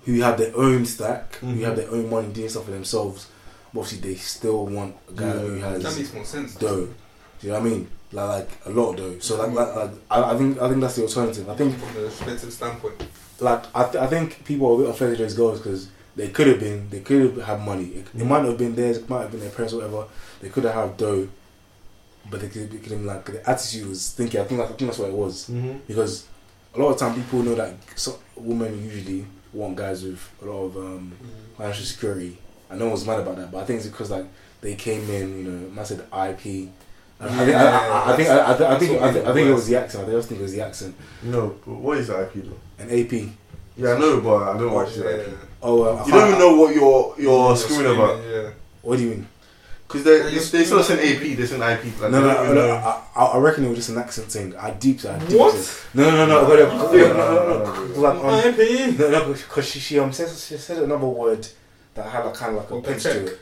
[0.06, 1.62] who have their own stack, who Mhm.
[1.64, 3.28] have their own money doing stuff for themselves.
[3.74, 5.34] But obviously, they still want a guy Yeah.
[5.34, 6.56] who has That makes more sense.
[6.56, 6.88] dough.
[7.40, 7.88] Do you know what I mean?
[8.14, 9.16] Like, like a lot of dough.
[9.20, 11.50] So like, like, like I, I think I think that's the alternative.
[11.50, 13.04] I think from the perspective standpoint.
[13.40, 16.48] like I, th- I think people are a bit offended as girls because they could
[16.48, 17.88] have been they could have had money.
[17.88, 18.98] It, it might not have been theirs.
[18.98, 20.06] It might have been their parents, or whatever.
[20.42, 21.28] They could have had dough,
[22.30, 24.42] but they could, they could have, like the attitude was thinking.
[24.42, 25.78] I think I think that's what it was mm-hmm.
[25.88, 26.28] because
[26.76, 27.76] a lot of time people know that
[28.36, 31.14] women usually want guys with a lot of um,
[31.58, 32.38] financial security,
[32.70, 33.52] and no one's mad about that.
[33.52, 34.26] But I think it's because like
[34.62, 36.70] they came in, you know, said IP.
[37.20, 40.08] I think I, think I, think- I think I I think it was the accent.
[40.08, 42.60] I just think it was the accent No, but what is IP though?
[42.78, 43.12] An AP.
[43.76, 45.04] Yeah, I know, but I don't watch yeah.
[45.04, 45.38] the IP.
[45.62, 48.52] Oh, uh, You don't even know what you're you're You're screaming about Yeah.
[48.84, 49.28] What do you mean?
[49.88, 50.20] Because they
[50.58, 52.02] they still send AP, they send IP.
[52.02, 52.76] Like no, no, no, no.
[52.76, 54.56] I, I, I reckon it was just an accent thing.
[54.58, 55.22] I deep that.
[55.32, 55.86] What?
[55.94, 56.98] No, no, no, oh, no.
[56.98, 58.02] No, no, no.
[58.02, 59.00] Like um, oh, IP.
[59.00, 61.48] No, no, because she she um said she said another word
[61.94, 63.40] that had like kind of like a pinch to it.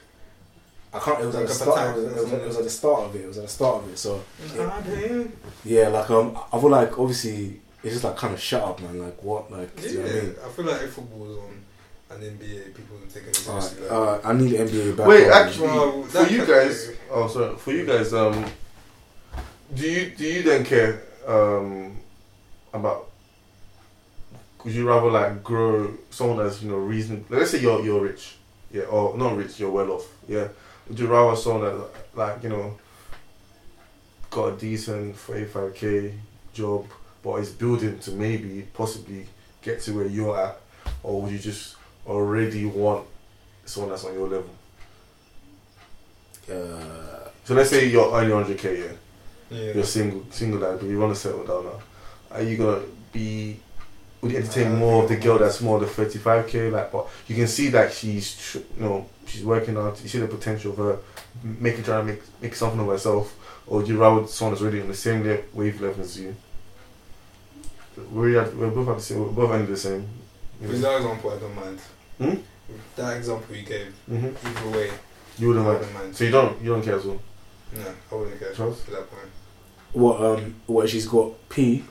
[0.94, 1.20] I can't.
[1.20, 3.00] It was, like at the start, it, was, it, was, it was at the start
[3.02, 3.22] of it.
[3.22, 3.98] It was at the start of it.
[3.98, 5.32] So it,
[5.66, 9.00] yeah, like um, I feel like obviously it's just like kind of shut up, man.
[9.00, 10.36] Like what, like yeah, you know what I mean?
[10.46, 11.66] I feel like if football was on
[12.10, 13.82] an NBA, people would take it Alright, seriously.
[13.90, 15.08] like, uh, I need the NBA back.
[15.08, 15.34] Wait, on.
[15.48, 18.46] actually, Well, for that you guys, oh sorry, for you guys, um,
[19.74, 21.98] do you do you then care um
[22.74, 23.10] about?
[24.64, 27.26] Would you rather like grow someone that's you know reasonable?
[27.30, 28.36] Let's say you're you're rich,
[28.72, 30.48] yeah, or not rich, you're well off, yeah.
[30.88, 32.78] Would you rather someone that like you know
[34.30, 36.14] got a decent forty five k
[36.54, 36.86] job,
[37.24, 39.26] but is building to maybe possibly
[39.64, 40.60] get to where you're at,
[41.04, 41.76] or would you just
[42.08, 43.06] already want
[43.66, 44.50] someone that's on your level?
[46.50, 48.86] Uh, So let's say you're earning 100k, yeah.
[49.52, 49.74] yeah.
[49.74, 51.80] You're single, single dad, but you want to settle down now.
[52.32, 52.82] Are you gonna
[53.14, 53.60] be?
[54.22, 56.72] Would you entertain Uh, more of the girl that's more the 35k?
[56.72, 60.00] Like, but you can see that she's, tr- you know, she's working out.
[60.02, 60.98] You see the potential of her
[61.44, 63.36] making trying to make make something of herself,
[63.68, 66.36] or would you rather someone that's already on the same le- wavelength as you?
[68.12, 69.20] We're, at, we're both at the same.
[69.20, 70.08] We're both ending the same.
[70.60, 71.80] With that example, I don't mind.
[72.18, 72.36] Hmm?
[72.96, 74.92] That example you gave, hmm either way,
[75.38, 75.80] You wouldn't I mind.
[75.80, 76.16] wouldn't mind.
[76.16, 77.20] So you don't you don't care as well.
[77.76, 78.80] No, I wouldn't care Charles?
[78.88, 79.30] at that point.
[79.94, 81.84] what um, what she's got P.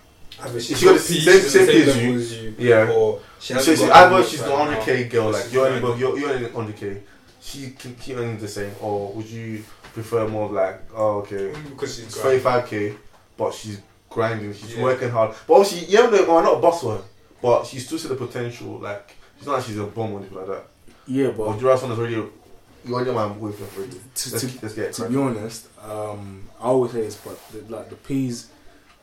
[0.43, 2.15] Either She got the P, same- she's same P as you.
[2.15, 2.91] as you, Yeah.
[2.91, 5.53] or she So hasn't she, got either that she's the right 100k now, girl, like
[5.53, 5.85] you're earning, fine.
[5.91, 7.01] above- you're, you're earning 100k.
[7.41, 11.53] She can keep earning the same, or would you prefer more of like, oh okay,
[11.71, 12.41] because she's it's grinding.
[12.41, 12.97] 35k,
[13.37, 14.83] but she's grinding, she's Yeah.
[14.83, 15.37] working hard.
[15.47, 17.03] But obviously, you know, well, not a boss for her,
[17.41, 18.79] but she still see the potential.
[18.81, 20.65] Like she's not like she's a bum or anything like that.
[21.07, 23.99] Yeah, But you rather someone that's already, your man with her already?
[24.15, 24.93] to, Let's, to, let's get it.
[24.95, 28.49] to be honest, um, I always say this, but the, like the P's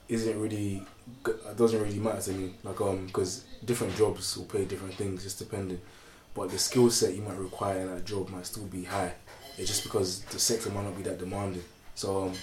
[0.09, 0.83] isn't really
[1.57, 2.53] doesn't really matter to me.
[2.63, 5.79] Like um, because different jobs will pay different things, just depending.
[6.33, 9.13] But the skill set you might require in that job might still be high.
[9.57, 11.63] It's just because the sector might not be that demanding.
[11.93, 12.33] So um,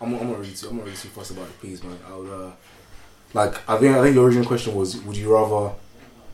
[0.00, 1.96] I'm, I'm not really too, I'm not really too fussed about the P's, man.
[2.10, 2.50] I would, uh,
[3.34, 5.74] like I think I think your original question was, would you rather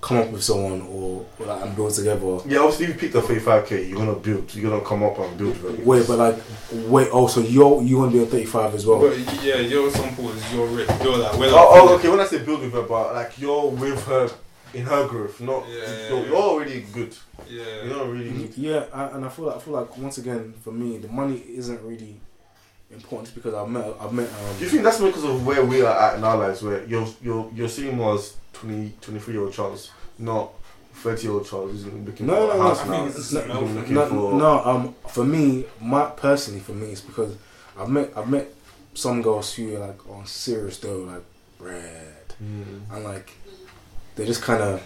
[0.03, 2.39] come up with someone or, or like and build together?
[2.45, 4.55] Yeah, obviously, if you pick the 35k, you're gonna build.
[4.55, 5.57] You're gonna come up and build.
[5.59, 5.79] Right?
[5.87, 6.37] Wait, but like,
[6.91, 7.09] wait.
[7.13, 9.01] Oh, so you're you want to be on 35 as well?
[9.01, 11.55] But yeah, your example is you're ri- you're like well.
[11.55, 12.11] Oh, oh, okay.
[12.11, 14.29] When I say build with her, but like you're with her
[14.75, 16.27] in her growth, not Yeah, yeah, you're, yeah.
[16.27, 17.17] you're already good.
[17.49, 17.63] Yeah.
[17.85, 18.31] You're not really.
[18.31, 21.09] Mm, yeah, I, and I feel like I feel like once again for me the
[21.09, 22.21] money isn't really
[22.93, 25.83] important because I've met I've met um, Do you think that's because of where we
[25.83, 29.43] are at in our lives, where you're you're you're seeing more as 20, 23 year
[29.45, 30.51] old Charles, not
[30.95, 33.05] thirty year old Charles who's looking No, for no, no, house I now.
[33.07, 37.01] it's no, no, looking no, for- no, um for me my personally for me it's
[37.01, 37.37] because
[37.79, 38.49] I've met I've met
[38.95, 41.25] some girls who are like on serious though like
[41.59, 42.09] red
[42.43, 42.81] Mm.
[42.95, 43.33] and like
[44.17, 44.83] they're just kind of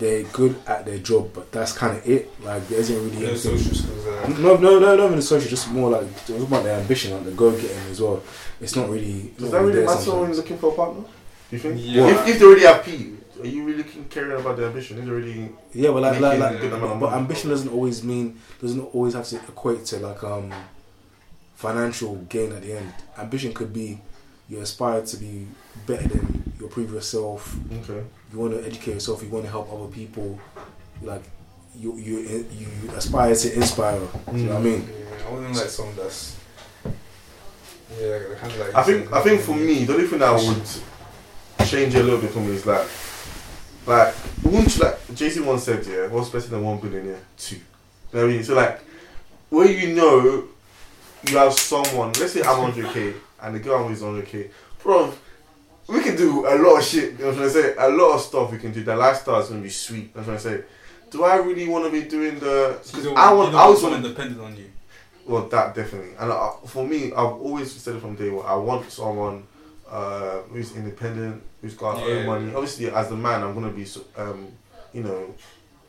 [0.00, 3.28] they're good at their job but that's kind of it like there isn't really No
[3.30, 4.38] anything social skills.
[4.40, 7.12] No, no, no, not even the social, just more like it was about their ambition,
[7.12, 8.22] like the go getting as well.
[8.60, 9.32] It's not really.
[9.38, 10.28] Does not that really there matter when sometimes.
[10.28, 11.02] you're looking for a partner?
[11.02, 11.76] Do you think?
[11.80, 12.08] Yeah.
[12.08, 14.98] If, if they already have P, are you really looking- caring about their ambition?
[14.98, 15.50] Is it really?
[15.72, 17.22] Yeah, but like, like, like a good amount but money?
[17.22, 20.52] ambition doesn't always mean doesn't always have to equate to like um
[21.54, 22.92] financial gain at the end.
[23.18, 24.00] Ambition could be
[24.48, 25.46] you aspire to be
[25.86, 26.39] better than
[26.70, 27.56] your previous self.
[27.72, 28.02] Okay.
[28.32, 29.22] You want to educate yourself.
[29.22, 30.38] You want to help other people.
[31.02, 31.22] Like
[31.76, 33.98] you, you, you aspire to inspire.
[33.98, 34.64] Do you know what I hmm.
[34.64, 34.88] mean?
[34.88, 36.36] yeah, I wouldn't like someone that's.
[37.98, 38.74] Yeah, kind of like.
[38.74, 42.30] I think I think for me, the only thing that would change a little bit
[42.30, 42.86] for me is like,
[43.86, 47.20] like wouldn't you like Jay Z once said, yeah, what's better than one billionaire?
[47.36, 47.56] Two.
[47.56, 47.62] You
[48.12, 48.44] know what I mean?
[48.44, 48.80] So like,
[49.48, 50.48] where you know
[51.26, 54.50] you have someone, let's say I'm 100k and the girl I'm with is 100k,
[54.82, 55.12] bro.
[55.90, 57.12] We can do a lot of shit.
[57.12, 57.74] You know what I'm trying to say?
[57.78, 58.82] A lot of stuff we can do.
[58.84, 60.14] The lifestyle is gonna be sweet.
[60.14, 60.68] That's what I'm trying to say?
[61.10, 62.78] Do I really want to be doing the?
[62.92, 63.54] Cause I want.
[63.54, 64.70] I always someone dependent on you.
[65.26, 66.12] Well, that definitely.
[66.18, 68.46] And uh, for me, I've always said it from day one.
[68.46, 69.44] I want someone
[69.90, 72.14] uh, who's independent, who's got Yeah.
[72.14, 72.54] own money.
[72.54, 74.48] Obviously, as a man, I'm gonna be, um,
[74.92, 75.34] you know,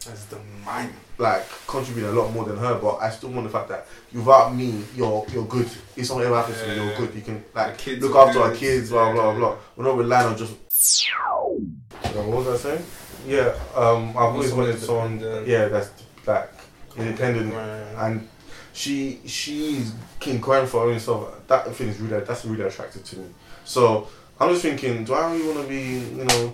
[0.09, 0.91] As the man.
[1.19, 2.75] like contribute a lot more than her.
[2.75, 5.69] But I still want the fact that without me, you're you're good.
[5.95, 7.13] If something ever happens to me, you're good.
[7.13, 8.89] You can like kids look are after our kids.
[8.89, 9.37] Blah blah Yeah.
[9.37, 9.55] blah.
[9.75, 10.53] We're not relying on just.
[10.69, 12.85] So what was I saying?
[13.27, 15.11] Yeah, um, I've always Someone wanted someone.
[15.13, 15.47] independent.
[15.47, 15.89] Yeah, that's
[16.25, 16.49] like
[16.97, 18.05] independent Right.
[18.07, 18.27] and
[18.73, 21.27] she she's can crying for her own stuff.
[21.47, 23.25] That thing is really that's really attractive to me.
[23.65, 24.07] So
[24.39, 25.81] I'm just thinking, do I really want to be
[26.17, 26.53] you know?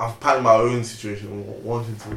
[0.00, 2.16] I've planned my own situation, wanting to.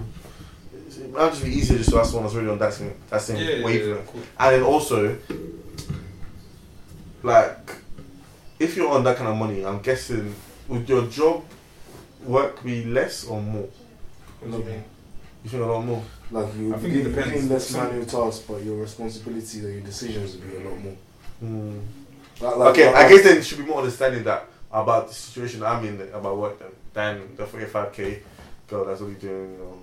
[0.97, 3.21] It might just be easier just to ask someone that's really on that same that
[3.21, 4.05] same Yeah, yeah, wavelength.
[4.05, 4.21] yeah, cool.
[4.39, 5.17] And then also,
[7.23, 7.71] like,
[8.59, 10.33] if you're on that kind of money, I'm guessing
[10.67, 11.43] would your job
[12.23, 13.69] work be less or more?
[14.41, 14.83] What do you mean?
[15.43, 16.03] You think a lot more?
[16.29, 17.49] Like you, I think you it depends.
[17.49, 20.95] less manual tasks, but your responsibilities and your decisions will be a lot more.
[21.39, 21.79] Hmm.
[22.41, 25.63] Like, like, okay, like- I guess there should be more understanding that about the situation
[25.63, 28.19] I'm in about work than, than the 45k
[28.67, 29.76] girl that's only doing, you know.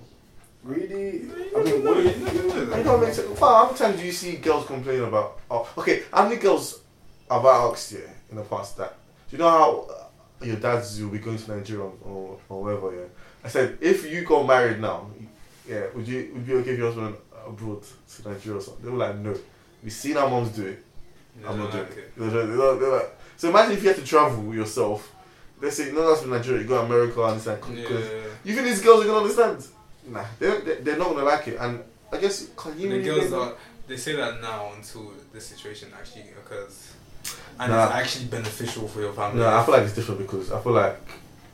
[0.65, 1.29] Really?
[1.55, 3.39] I mean, what do you I don't make sense.
[3.39, 5.39] Wow, how many times do you see girls complain about?
[5.51, 6.81] Oh, okay, how many girls
[7.31, 8.95] have I asked you in the past that?
[9.29, 12.95] Do you know how uh, your dad's will be going to Nigeria or, or wherever?
[12.97, 13.07] Yeah,
[13.45, 15.11] I said if you got married now,
[15.69, 18.85] yeah, would you would you be okay if your husband abroad to Nigeria or something?
[18.87, 19.37] They were like, no.
[19.83, 20.83] We've seen our moms do it.
[21.47, 22.17] I'm not doing it.
[22.17, 25.15] They're, they're, they're, they're like, so imagine if you had to travel yourself.
[25.61, 26.63] Let's say, no, that's from Nigeria.
[26.63, 28.55] You go to America and it's like, Yeah.
[28.55, 29.67] think these girls are gonna understand?
[30.07, 31.57] Nah, they're, they're, they're not gonna like it.
[31.61, 33.53] And I guess can you The really girls are
[33.87, 36.93] they say that now until the situation actually occurs,
[37.59, 37.85] and Nah.
[37.87, 39.41] it's actually beneficial for your family.
[39.41, 41.01] No, I feel like it's different because I feel like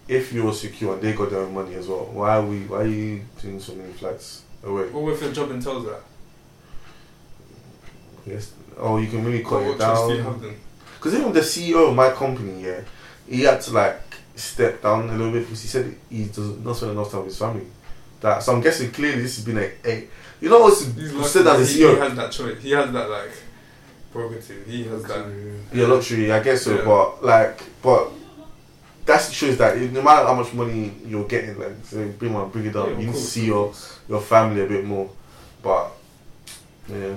[0.09, 2.61] if you're secure and they got their own money as well, why are we?
[2.67, 4.85] Why are you doing so many flights away?
[4.91, 6.01] What if your job entails that?
[8.27, 8.53] Yes.
[8.77, 10.57] Oh, you can really cut it down.
[10.97, 12.81] Because even the CEO of my company, yeah,
[13.29, 14.01] he had to like
[14.37, 17.29] step down a little bit because he said he does not spend enough time with
[17.29, 17.67] his family.
[18.21, 20.09] That so I'm guessing clearly this has been a, a
[20.41, 21.63] you know what's He's said lucky.
[21.63, 22.63] as a he, he has that choice.
[22.63, 23.31] He has that like
[24.13, 24.67] prerogative.
[24.67, 25.27] He has that.
[25.73, 26.85] Yeah, luxury, I guess so, Yeah.
[26.85, 28.11] but like, but
[29.07, 32.67] that shows that no matter how much money you're getting, like, so bring one, bring
[32.67, 33.73] it up, Yeah, you need to course, see your
[34.09, 35.09] your family a bit more.
[35.63, 35.93] But
[36.89, 37.15] yeah,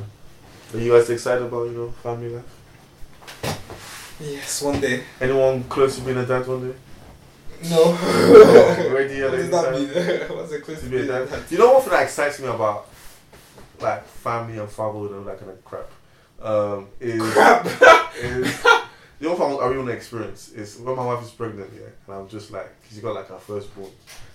[0.74, 2.44] are you guys excited about you know family life?
[4.22, 5.04] Yes, one day.
[5.20, 6.78] Anyone close to being a dad one day?
[7.70, 7.98] No.
[8.36, 9.88] Oh, already what at does that mean?
[10.38, 11.44] What's it close To to a dad?
[11.50, 12.88] You know what that excites me about
[13.80, 15.90] like family and fatherhood and all that kind of crap
[16.42, 17.66] um, is Crap.
[18.22, 18.64] is
[19.20, 21.88] the only thing I really want to experience is when my wife is pregnant, yeah,
[22.08, 23.92] and I'm just like, she's got like her firstborn,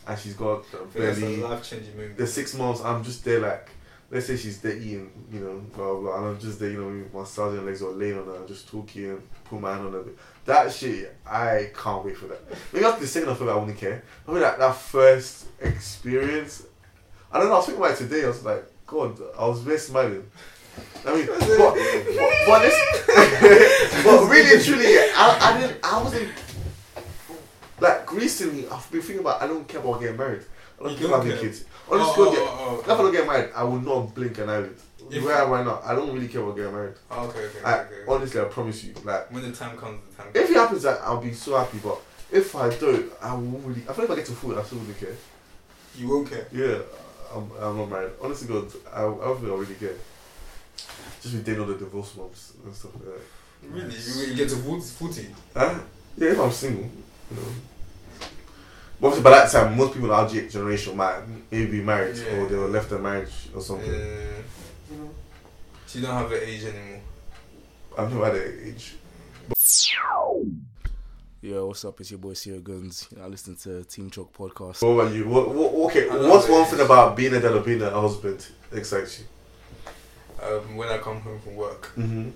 [0.06, 2.14] and she's got the belly, life changing movie.
[2.14, 3.68] the six months, I'm just there like,
[4.10, 7.58] let's say she's eating, you know, blah blah, and I'm just there, you know, massaging
[7.58, 10.04] her legs or laying on her, just talking, and put my hand on her.
[10.46, 12.40] That shit, I can't wait for that.
[12.72, 14.02] Maybe after the second or third, I wouldn't care.
[14.26, 16.66] Maybe that that first experience,
[17.32, 17.54] I don't know.
[17.54, 18.24] I was thinking about it today.
[18.24, 20.30] I was like, God, I was very smiling.
[21.04, 21.76] I mean, but, but,
[22.46, 23.06] but, this,
[24.04, 26.30] but really truly, I, I didn't, I wasn't
[27.80, 28.68] like recently.
[28.68, 29.42] I've been thinking about.
[29.42, 30.44] I don't care about getting married.
[30.80, 31.64] I don't care don't about having kids.
[31.90, 34.38] Honestly, Oh, oh, get, oh, oh, if I don't get married, I will not blink
[34.38, 34.76] an eyelid.
[35.10, 35.80] If- Where am I now?
[35.84, 36.94] I don't really care about getting married.
[37.10, 37.94] Oh, okay, okay, I, okay.
[38.06, 38.94] honestly, I promise you.
[39.04, 41.78] Like, When the time comes, the time if it happens, I, I'll be so happy.
[41.82, 41.98] But
[42.30, 43.82] if I don't, I won't really.
[43.88, 45.16] I feel like if I get to food, I still wouldn't care.
[45.96, 46.46] You won't care.
[46.52, 46.78] Yeah,
[47.34, 48.12] I'm, I'm not married.
[48.22, 49.94] Honestly, God, I, I don't think I really care.
[51.22, 53.20] Just be dating all the divorce moms and stuff like that.
[53.62, 53.94] Really?
[53.96, 54.80] You, really get to 40?
[54.82, 55.26] 40?
[55.54, 55.78] Huh?
[56.16, 57.42] Yeah, if I'm single, you know.
[59.00, 62.36] But obviously, by that time, most people in our generation might maybe be married Yeah.
[62.38, 63.88] or they were left their marriage or something.
[63.90, 65.10] You
[65.86, 67.00] so you don't have an age anymore.
[67.96, 68.94] I'm never had that age.
[71.40, 72.00] Yeah, what's up?
[72.00, 73.08] It's your boy Sierra Guns.
[73.22, 74.82] I listen to Team Chalk podcast.
[74.82, 75.28] What about you?
[75.28, 76.52] What, what, okay, what's it.
[76.52, 79.26] one thing about being a dad or being a husband excites you?
[80.44, 82.30] Um, when I come home from work Mm-hmm.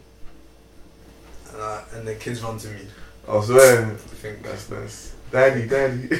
[1.53, 2.81] and, I, and the kids run to me,
[3.29, 3.87] I swear.
[3.87, 5.14] I think That's that's nice.
[5.33, 6.09] Daddy, daddy.
[6.11, 6.16] yeah,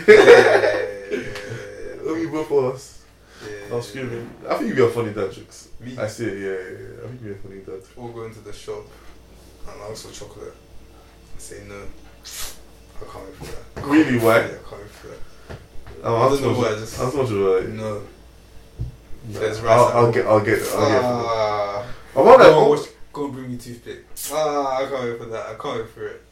[2.03, 3.05] Look at both of us.
[3.71, 4.31] I was screaming.
[4.49, 5.69] I think you'd be a funny dad, Jukes.
[5.81, 7.05] Me, I see it, yeah, yeah, yeah.
[7.05, 7.83] I think you'd be a funny dad.
[7.97, 8.85] all go into the shop
[9.69, 10.55] and ask for chocolate.
[11.37, 11.77] I say no.
[11.77, 11.79] I
[13.13, 13.45] can't wait for
[13.81, 13.85] that.
[13.87, 14.39] Really, why?
[14.39, 15.19] I can't wait for that.
[16.05, 16.79] Oh, I don't know why, much.
[16.81, 17.41] just- I'm so much of a.
[17.69, 18.03] No.
[19.29, 19.39] No.
[19.41, 20.13] There's rice I'll, and I'll all.
[20.13, 21.03] get, I'll get, I'll get.
[21.05, 24.05] Ah, I'm not go, like, watch, go and bring me toothpick.
[24.33, 25.47] Ah, I can't wait for that.
[25.47, 26.23] I can't wait for it.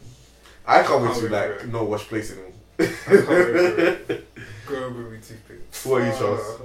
[0.66, 1.73] I can't wait Can't to like for it.
[1.73, 2.53] not wash plates anymore.
[2.81, 4.27] I can't wait for it.
[4.66, 5.61] Go and me toothpick.
[5.85, 6.61] What are you, Ah, Charles?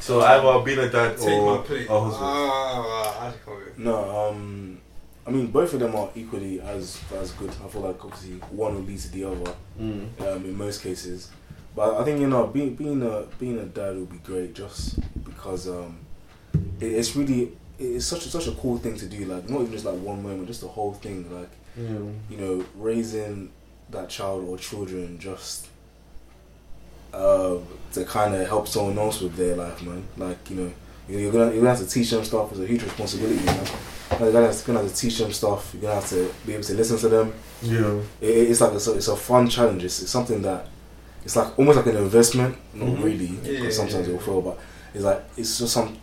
[0.00, 1.88] So either being a dad Take or my plate.
[1.88, 2.22] a husband.
[2.24, 3.78] Ah, I can't wait.
[3.78, 4.78] No, um,
[5.26, 7.50] I mean both of them are equally as as good.
[7.64, 10.08] I feel like obviously one will lead to the other Mm.
[10.20, 11.30] um, in most cases,
[11.74, 14.98] but I think you know being being a being a dad would be great just
[15.24, 15.98] because um,
[16.80, 19.24] it, it's really it's such a, such a cool thing to do.
[19.26, 21.26] Like not even just like one moment, just the whole thing.
[21.36, 21.98] Like Yeah.
[22.30, 23.50] you know raising
[23.90, 25.68] that child or children just
[27.12, 27.56] uh,
[27.92, 30.02] to kind of help someone else with their life, man.
[30.16, 30.72] Like you know,
[31.08, 32.50] you're you're gonna you're gonna have to teach them stuff.
[32.52, 33.66] It's a huge responsibility, man.
[34.20, 35.70] You're gonna have to, gonna have to teach them stuff.
[35.72, 37.32] You're gonna have to be able to listen to them.
[37.62, 38.00] Yeah.
[38.20, 39.84] It, it's like it's a, it's a fun challenge.
[39.84, 40.66] It's, it's something that
[41.24, 42.56] it's like almost like an investment.
[42.74, 43.02] Not Mhm.
[43.04, 44.14] really, Yeah, because yeah, sometimes yeah.
[44.14, 44.42] it'll fail.
[44.42, 44.58] But
[44.94, 45.96] it's like it's just some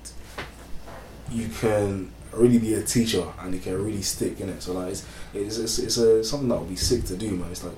[1.31, 4.61] you can really be a teacher and you can really stick in it.
[4.61, 7.51] So like it's it's it's, it's a, something that would be sick to do, man.
[7.51, 7.75] It's like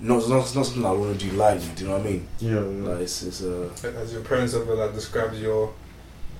[0.00, 1.68] not it's not, not something I want to do lightly.
[1.74, 2.26] Do you know what I mean?
[2.38, 2.52] Yeah.
[2.52, 2.60] yeah.
[2.60, 5.72] Like it's it's a Has your parents ever like described your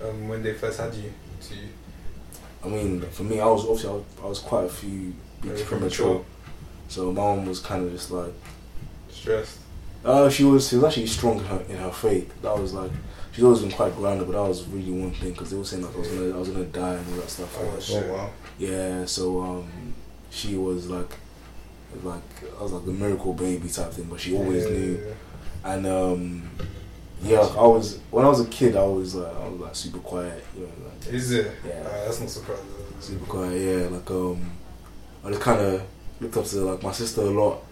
[0.03, 1.69] um, when they first had you to you?
[2.65, 5.63] I mean, for me, I was obviously I was, I was quite a few weeks
[5.63, 6.07] premature.
[6.07, 6.25] premature.
[6.89, 8.33] So my mom was kind of just like,
[9.09, 9.59] Stressed.
[10.05, 12.33] uh, she was she was actually strong in her, in her faith.
[12.43, 12.91] That was like
[13.33, 15.83] she's always been quite grounded, but that was really one thing because they were saying
[15.85, 17.59] like I was gonna I was gonna die and all that stuff.
[17.61, 18.05] Oh, Like, shit.
[18.09, 18.31] Oh wow.
[18.59, 19.95] yeah, so um,
[20.31, 21.13] she was like
[22.03, 22.23] like
[22.59, 25.05] I was like the miracle baby type thing, but she always Yeah, knew.
[25.07, 25.73] yeah.
[25.73, 26.51] And um,
[27.23, 29.99] yeah, I was when I was a kid, I was like I was like super
[29.99, 31.53] quiet, you know, like Is it?
[31.67, 31.73] Yeah.
[31.81, 32.65] Uh, that's not surprising.
[33.01, 33.61] super quiet.
[33.61, 34.51] Yeah, like um,
[35.25, 35.83] I just kind of
[36.21, 37.63] looked up to like my sister a lot.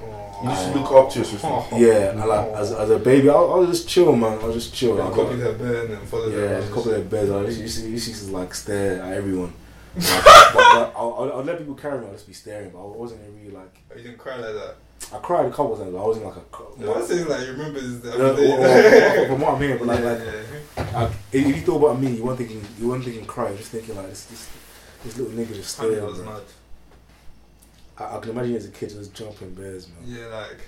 [0.00, 0.50] Oh.
[0.50, 1.48] used to look up to your sister.
[1.76, 4.38] Yeah, and like as, as a baby, I, I was just chill, man.
[4.38, 5.00] I was just chill.
[5.00, 6.38] I Like, copied her bed and followed her.
[6.44, 7.00] yeah, and couple shit.
[7.00, 7.30] of beds.
[7.30, 9.52] I used to, used to like stare at everyone.
[9.98, 12.06] Like, but, but I'll, I'll, I'll let people carry me.
[12.06, 13.80] I'll just be staring, but I wasn't really like.
[13.96, 14.74] You didn't cry like that.
[15.12, 15.90] I cried a couple times.
[15.92, 16.80] But I wasn't like a.
[16.84, 19.26] No, saying like you remember this Uh, every or- day.
[19.28, 20.98] from what I'm hearing, but like, like Yeah.
[21.00, 23.48] I, if you thought about me, you weren't thinking, you weren't thinking cry.
[23.48, 24.48] You're just thinking like this, this,
[25.04, 26.00] this little nigga just staring.
[26.00, 26.42] I was mad.
[27.98, 29.96] I, I can imagine you as a kid just jumping bears, man.
[30.04, 30.58] Yeah, like,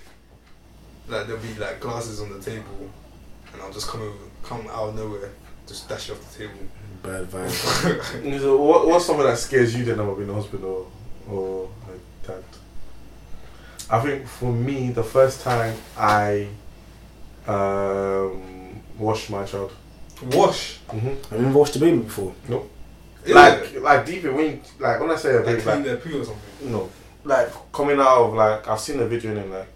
[1.07, 2.89] like there'll be like glasses on the table,
[3.53, 5.29] and I'll just come over, come out of nowhere,
[5.67, 6.59] just dash it off the table.
[7.03, 8.39] Bad vibes.
[8.39, 10.87] So what, what's something that scares you then about being a husband or
[11.29, 12.43] or a dad?
[13.89, 16.47] I think for me, the first time I
[17.47, 19.71] um, washed my child,
[20.31, 20.79] Wash.
[20.87, 21.07] mm-hmm.
[21.07, 22.33] Have you ever watched a baby before?
[23.25, 25.75] Is like like deep in when you, like when I say a like baby, clean
[25.77, 26.71] like their poo or something.
[26.71, 26.89] no,
[27.23, 29.67] like coming out of like I've seen a video and like.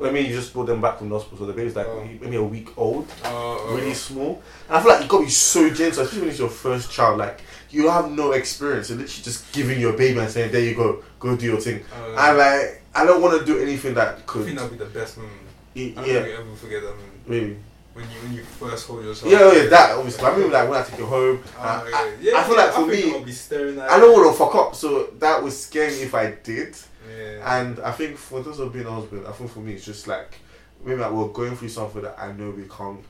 [0.00, 2.04] I mean, you just brought them back from the hospital, so the baby's like Oh.
[2.20, 3.08] maybe a week old.
[3.24, 4.40] Oh, really small.
[4.68, 7.18] And I feel like you gotta be so gentle, especially when it's your first child.
[7.18, 8.90] Like you have no experience.
[8.90, 11.84] You're literally just giving your baby and saying, "There you go, go do your thing."
[11.92, 14.44] Uh, And like I don't want to do anything that I could.
[14.44, 15.34] think that'll be the best moment.
[15.76, 17.26] I yeah, ever forget that moment.
[17.28, 17.56] maybe.
[17.98, 19.32] When you when you first hold your child.
[19.32, 20.24] Yeah, yeah, that obviously.
[20.24, 22.56] I mean, like when I take it home, Oh, I, yeah, I, yeah, I feel
[22.56, 24.88] yeah, like for me, I'll be staring at I don't want to fuck up, so
[25.18, 26.76] that would scare me if I did.
[27.16, 27.58] Yeah.
[27.60, 30.06] And I think for those of being a husband, I think for me it's just
[30.06, 30.38] like
[30.84, 33.00] maybe like we're going through something that I know we can't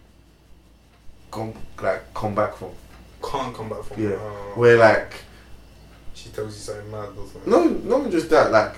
[1.31, 2.71] come like come back from.
[3.23, 4.03] can't come back from.
[4.03, 4.17] Yeah.
[4.19, 5.13] Oh, Where like
[6.15, 7.51] she tells you something mad or something.
[7.51, 7.65] no,
[8.01, 8.75] not just that, like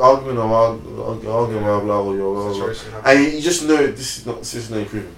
[0.00, 0.80] arguing about
[1.26, 2.72] arguing blah blah blah blah blah.
[2.72, 3.10] blah.
[3.10, 5.14] And you you just know this is not this is not improving,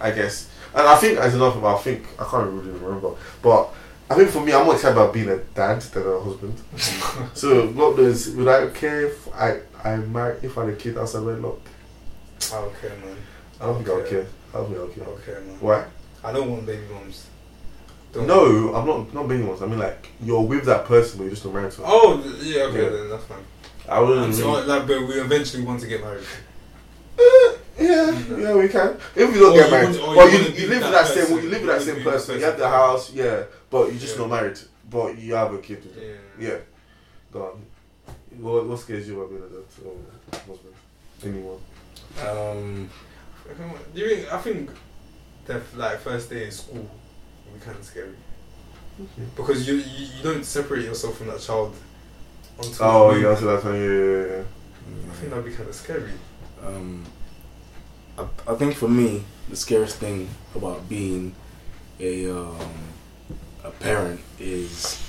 [0.00, 0.48] I guess.
[0.74, 3.10] And I think as enough about I think I can't really remember,
[3.42, 3.68] but
[4.08, 6.60] I think for me I'm more excited about being a dad than a husband.
[7.34, 10.96] so what does would I care if I I marry if I had a kid
[10.98, 11.60] outside wedlock?
[12.52, 13.16] okay, man.
[13.60, 14.26] I don't think I'll care.
[14.54, 15.04] I don't think I'll care.
[15.04, 15.60] Okay, man.
[15.60, 15.84] Why?
[16.24, 17.26] I don't want baby moms.
[18.12, 19.62] Don't No, I'm not not being ones.
[19.62, 21.86] I mean like you're with that person but you're just not married to them.
[21.88, 22.88] Oh, yeah, okay, Yeah.
[22.90, 23.44] then that's fine.
[23.88, 26.24] I wouldn't And so, like, but we eventually want to get married.
[27.90, 28.96] Yeah, yeah, we can.
[29.16, 30.92] If you don't Or get you married, want- or well, you you, you live with
[30.92, 31.42] that that same person.
[31.42, 32.38] you live with that same be person.
[32.38, 34.20] You have the house, yeah, but you're just Yeah.
[34.26, 34.58] not married.
[34.90, 35.82] But you have a kid.
[35.96, 36.48] Yeah.
[36.48, 36.58] Yeah,
[37.32, 37.62] go on.
[38.40, 39.96] What, what scares you about being a dad or
[40.48, 40.74] husband?
[41.24, 41.58] Anyone?
[42.26, 42.90] Um,
[43.94, 44.70] Do you think, I think
[45.46, 46.76] the like first day in school
[47.46, 48.14] will be kind of scary
[49.36, 51.74] because you, you you don't separate yourself from that child
[52.58, 55.10] until Oh, you- yeah, so that's yeah, yeah, yeah.
[55.10, 56.12] I think that'd be kind of scary.
[56.64, 57.04] um,
[58.20, 61.34] I, I think for me, the scariest thing about being
[61.98, 62.56] a um,
[63.64, 65.00] a parent is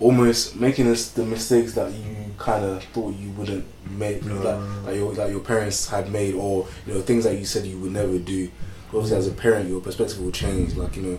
[0.00, 4.38] almost making us the mistakes that you kind of thought you wouldn't make, No.
[4.42, 7.66] that, that, your, that your parents had made, or you know things that you said
[7.66, 8.50] you would never do.
[8.88, 10.74] Obviously, as a parent, your perspective will change.
[10.74, 11.18] Like you know,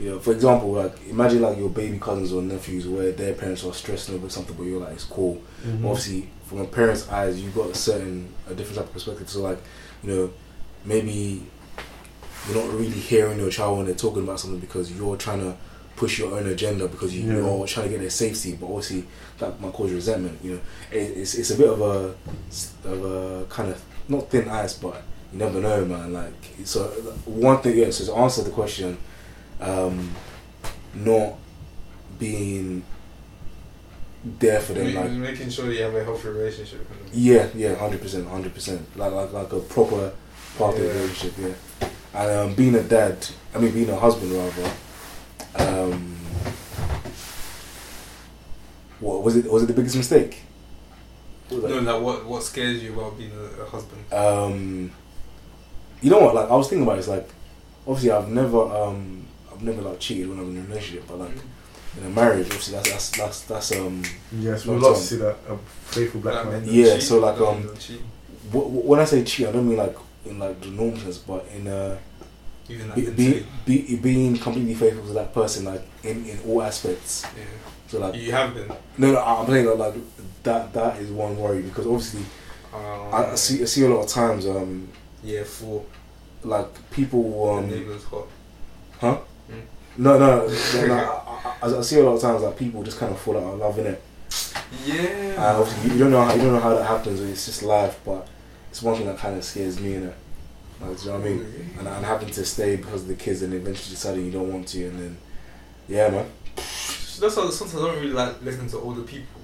[0.00, 3.62] you know, for example, like imagine like your baby cousins or nephews where their parents
[3.64, 5.84] are stressing over something, but you're like, it's cool Mhm.
[5.84, 9.40] obviously from a parent's eyes you've got a certain a different type of perspective so
[9.42, 9.58] like
[10.02, 10.30] you know
[10.84, 11.42] maybe
[12.48, 15.56] you're not really hearing your child when they're talking about something because you're trying to
[15.96, 17.38] push your own agenda because you, Yeah.
[17.38, 19.04] you're trying to get their safety but obviously
[19.38, 20.60] that might cause resentment you know
[20.92, 22.14] it, it's, it's a bit of a
[22.88, 26.32] of a kind of not thin ice but you never know man like
[26.64, 26.84] so
[27.26, 28.96] one thing yeah so to answer the question
[29.60, 30.10] um
[30.94, 31.34] not
[32.18, 32.82] being
[34.38, 36.86] there for them like making sure you have a healthy relationship.
[37.12, 38.84] yeah, yeah, hundred percent, hundred percent.
[38.96, 40.12] Like like like a proper
[40.56, 40.92] part of the Yeah.
[40.94, 41.34] relationship.
[41.38, 44.70] Yeah, and um, being a dad, I mean being a husband rather.
[45.56, 46.16] Um,
[49.00, 49.50] what was it?
[49.50, 50.42] Was it the biggest mistake?
[51.50, 54.12] No, like what what scares you about being a, a husband?
[54.12, 54.90] Um,
[56.02, 56.34] you know what?
[56.34, 57.28] Like I was thinking about it, it's like
[57.86, 61.36] obviously I've never um I've never like cheated when I'm in a relationship, but like
[62.00, 64.02] in a marriage, obviously that's that's that's that's um
[64.38, 66.66] Yes, we Long love to see that a faithful black Black man.
[66.66, 68.00] men Yeah, cheat, so like, um, men don't cheat.
[68.52, 69.96] wh- wh- when I say cheat, I don't mean like
[70.26, 71.98] in like the normal sense, but in uh
[72.68, 77.24] even like be, be, being completely faithful to that person, like in, in all aspects.
[77.36, 77.44] yeah.
[77.88, 78.68] So like, you have been.
[78.98, 79.94] no, no, I'm saying that like
[80.42, 82.22] that that is one worry because obviously
[82.74, 84.88] Um, I, I see I see a lot of times um
[85.24, 85.84] Yeah, for
[86.44, 88.26] like people Um, the neighbours hot.
[89.00, 89.18] huh
[89.50, 89.62] Mm.
[89.98, 90.94] No no, no, no
[91.60, 93.54] I, I, I see a lot of times that people just kind of fall out
[93.54, 94.02] of love in it.
[94.84, 94.94] Yeah.
[94.96, 97.20] And obviously you, you don't know how, you don't know how that happens.
[97.20, 98.28] It's just life, but
[98.70, 100.14] it's one thing that kind of scares me in it.
[100.80, 101.74] Like, do you know what I mean?
[101.78, 104.68] And, and having to stay because of the kids and eventually deciding you don't want
[104.68, 105.18] to, and then
[105.88, 106.26] yeah, man.
[106.54, 109.40] That's why sometimes I don't really like listening to older people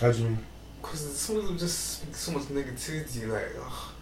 [0.00, 0.38] How do you mean?
[0.80, 3.28] because some of them just speak so much negativity.
[3.28, 3.92] Like, oh,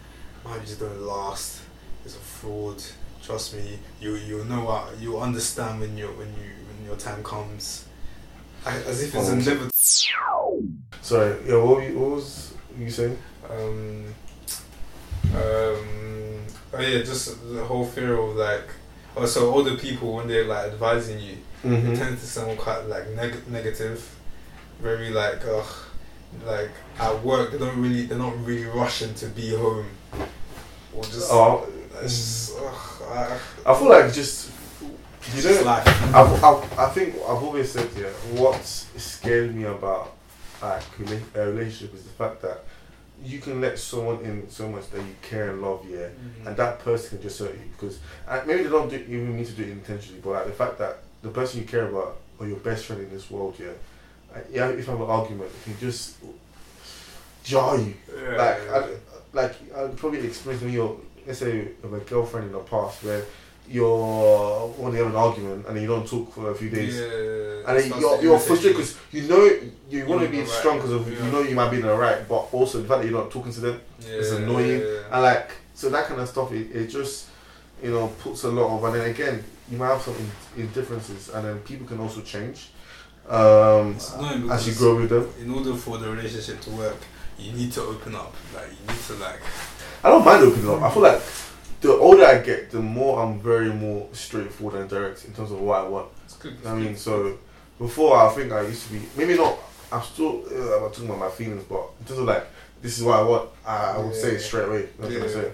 [0.45, 1.61] marriages don't last.
[2.05, 2.83] It's a fraud.
[3.25, 3.79] Trust me.
[4.01, 4.99] You you know what?
[4.99, 7.85] You'll understand when you when you when your time comes.
[8.67, 9.69] I, as if it's Oh, a never.
[11.03, 13.17] Sorry, yeah, what, you, what was you saying?
[13.49, 14.05] Um,
[15.35, 16.45] um,
[16.75, 18.69] oh yeah, just the whole fear of like.
[19.17, 21.93] Oh, so older people when they're like advising you, Mm-hmm.
[21.93, 24.09] it tends to sound quite like neg- negative,
[24.81, 25.67] very like ugh,
[26.47, 29.87] like at work they don't really they're not really rushing to be home,
[30.95, 31.67] or just Oh,
[32.03, 33.39] it's just, ugh, I,
[33.71, 34.51] I feel like just
[35.35, 35.63] you know.
[35.63, 35.87] life.
[36.15, 38.09] I've, I've, I think I've always said yeah.
[38.41, 40.17] What scared me about
[40.63, 40.83] like
[41.35, 42.65] a relationship is the fact that
[43.23, 46.09] you can let someone in so much that you care and love, yeah,
[46.47, 49.45] and that person can just hurt you because uh, maybe they don't do, even mean
[49.45, 52.47] to do it intentionally, but like the fact that the person you care about or
[52.47, 53.69] your best friend in this world, yeah,
[54.35, 56.17] like, yeah, if I have an argument, it can just
[57.45, 57.95] jar you.
[58.15, 58.89] Yeah, Like, yeah, I,
[59.33, 60.97] like I'd probably experience when you're,
[61.31, 63.23] let's say, with a girlfriend in the past where
[63.69, 66.97] you're when you have an argument and you don't talk for a few days.
[66.97, 69.49] yeah, And then you're, you're frustrated because you know
[69.89, 71.25] you want to be the strong because yeah.
[71.25, 73.31] you know you might be in the right, but also the fact that you're not
[73.31, 74.83] talking to them yeah, it's annoying.
[75.13, 77.29] and like so that kind of stuff, it, it just
[77.81, 80.73] you know puts a lot of, and then again, you might have some in, in
[80.73, 82.71] differences, and then people can also change
[83.29, 83.95] um,
[84.51, 85.33] as you grow with them.
[85.41, 86.99] in order for the relationship to work,
[87.39, 88.35] you need to open up.
[88.53, 89.41] Like you need to like.
[90.03, 90.83] I don't mind opening up.
[90.83, 91.23] I feel like
[91.81, 95.61] the older I get, the more I'm very more straightforward and direct in terms of
[95.61, 96.09] what I want.
[96.25, 96.57] It's good.
[96.67, 97.39] I mean, so
[97.79, 99.59] before I think I used to be maybe not.
[99.93, 102.47] I'm still uh, I'm not talking about my feelings, but in terms of like
[102.81, 104.89] this is what I want, I, I would say it straight away.
[104.99, 105.53] That's what I say.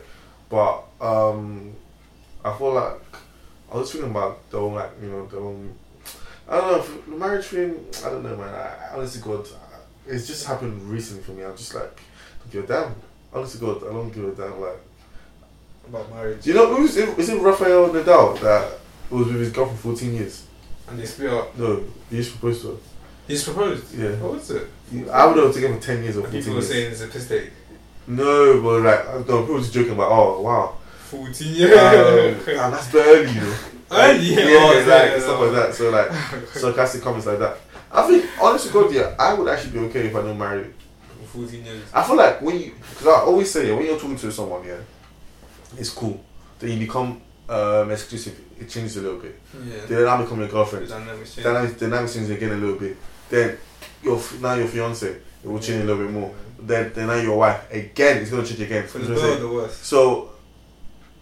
[0.49, 1.72] But um,
[2.44, 3.01] I feel like
[3.72, 5.61] I was thinking about the whole like you know the whole.
[6.49, 7.86] I don't know if the marriage thing.
[8.05, 8.55] I don't know, man.
[8.55, 9.49] I, honestly, God,
[10.07, 11.44] it's just happened recently for me.
[11.44, 11.99] I'm just like,
[12.53, 12.68] don't give
[13.37, 14.61] Honestly, God, I don't give a damn.
[14.61, 14.78] Like,
[15.89, 16.43] about marriage.
[16.43, 17.16] do you know who's it?
[17.18, 18.72] Is it Rafael Nadal that
[19.11, 20.47] was with his girlfriend for 14 years?
[20.89, 21.57] And they split up.
[21.59, 22.76] No, he just proposed to her.
[23.28, 23.95] He's proposed.
[23.97, 24.11] Yeah.
[24.16, 24.68] What was it?
[25.12, 26.68] I would have taken him 10 years or And 14 people were years.
[26.70, 27.51] saying it's a piss take.
[28.09, 30.74] No, but like, no, people were just joking about, oh, wow.
[31.07, 32.45] Fourteen Um, years.
[32.47, 33.57] damn, that's very early, you know.
[33.93, 35.45] Early, yeah, yeah, oh, like, yeah, stuff yeah.
[35.47, 35.74] like that.
[35.74, 36.12] So, like,
[36.55, 37.59] sarcastic comments like that.
[37.93, 40.66] I think, honestly, God, yeah, I would actually be okay if I don't marry.
[41.37, 41.82] Fourteen years.
[41.93, 44.78] I feel like when you, because I always say, when you're talking to someone, yeah,
[45.78, 46.24] it's cool.
[46.59, 49.39] Then you become um, exclusive, it changes a little bit.
[49.55, 49.87] Yeah.
[49.87, 50.89] Then now become your girlfriend.
[50.89, 51.45] Dynamics change.
[51.45, 52.97] Dynamics, dynamics change again a little bit.
[53.28, 53.59] Then
[54.03, 56.34] your now your fiance, it will change a little bit more.
[56.59, 58.87] Then then now your wife again, it's gonna change again.
[58.87, 59.76] For the know what I'm better the worse.
[59.76, 60.30] So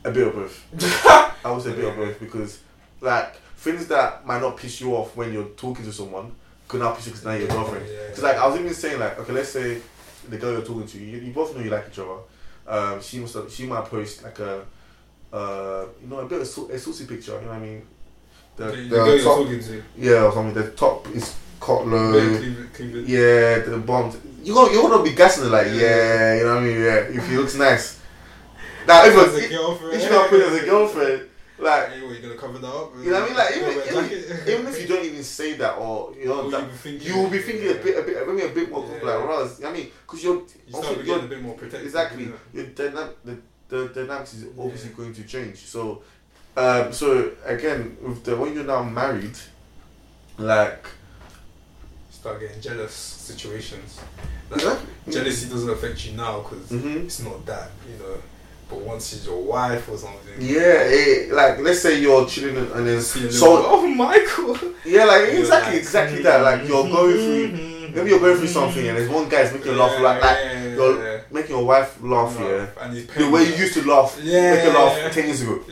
[0.05, 1.45] a bit of both.
[1.45, 2.61] I would say a bit of both because
[3.01, 6.33] like things that might not piss you off when you're talking to someone
[6.69, 7.87] could now piss you because now you're your girlfriend.
[7.87, 8.07] Yeah.
[8.09, 9.81] Because like I was even saying like okay, let's say
[10.31, 12.19] the girl you're talking to, you, you both know you like each other.
[12.67, 14.65] Um, she must have, she might post like a
[15.33, 17.33] uh, you know a bit of a saucy picture.
[17.35, 17.83] You know what I mean?
[18.57, 19.83] The, The, the girl you're top, talking to.
[19.97, 20.55] yeah, or something.
[20.55, 22.13] The top is cut low.
[22.13, 23.05] Very clean, clean.
[23.07, 24.17] Yeah, the bombs.
[24.43, 25.73] You gonna you gonna be guessing it like Yeah.
[25.75, 26.81] yeah, you know what I mean?
[26.81, 28.01] Yeah, if he looks nice.
[28.87, 29.95] Now if, As a girlfriend.
[29.95, 31.23] if you gonna put it as a girlfriend,
[31.59, 32.93] like Hey, what, you gonna cover that up?
[33.03, 33.37] you know what I mean?
[33.37, 36.69] Like even, even, even if you don't even say that or you know that,
[37.01, 39.07] you will be thinking a bit a bit maybe a bit more Yeah.
[39.11, 39.63] like Raz.
[39.65, 41.87] I mean, because you're You also getting you're a bit more protected.
[41.87, 43.39] exactly your dynamic the,
[43.69, 44.97] the dynamics is obviously Yeah.
[44.97, 45.59] going to change.
[45.59, 46.03] So
[46.57, 49.37] um so again with the when you're now married,
[50.39, 50.87] like?
[52.11, 54.01] Start getting jealous situations.
[54.51, 54.79] Like, yeah,
[55.11, 58.17] Jealousy doesn't affect you now because hmm it's not that, you know.
[58.69, 62.71] But once she's your wife or something, Yeah, it, like let's say you're chilling and
[62.73, 66.23] and then see a little, so oh Michael, yeah, like You're exactly like, exactly mm,
[66.25, 66.41] that.
[66.43, 69.53] Like you're mm, going through through, maybe you're going through something and there's one guy's
[69.53, 71.21] making you laugh like like yeah, you're yeah.
[71.31, 72.67] making your wife laugh, yeah.
[72.81, 74.55] and he's The way you used to laugh, Yeah.
[74.55, 75.61] make her laugh ten years ago.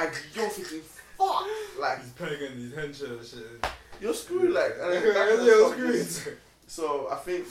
[0.00, 0.80] And you're thinking,
[1.16, 1.44] fuck,
[1.80, 3.66] like He's paying and he's henching and shit.
[4.00, 4.72] you're screwed, like.
[4.80, 6.34] And Yeah, that kind of yeah, stuff
[6.68, 7.46] So I think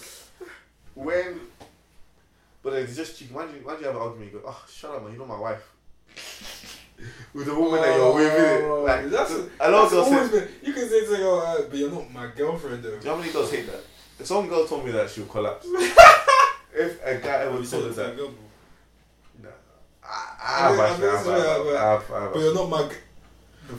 [0.94, 1.42] when,
[2.68, 3.34] but it's just cheeky.
[3.34, 4.34] Why do you, why do you have an argument?
[4.34, 5.14] You go, oh, shut up, man.
[5.14, 5.72] You're not my wife.
[7.34, 8.86] with the woman that you're with, innit?
[8.86, 10.50] like Oh, that's, a lot of girls always been.
[10.62, 12.90] You can say to go, uh, but you're not my girlfriend though.
[12.90, 14.28] Do you know how many girls hate that?
[14.28, 15.66] Some girl told me that she would collapse.
[16.76, 18.34] if a guy ever told her that, go,
[19.42, 19.50] nah.
[20.04, 21.38] I, I I I I
[21.72, 22.34] I I have.
[22.34, 22.84] But you're not my.
[22.84, 23.07] g- the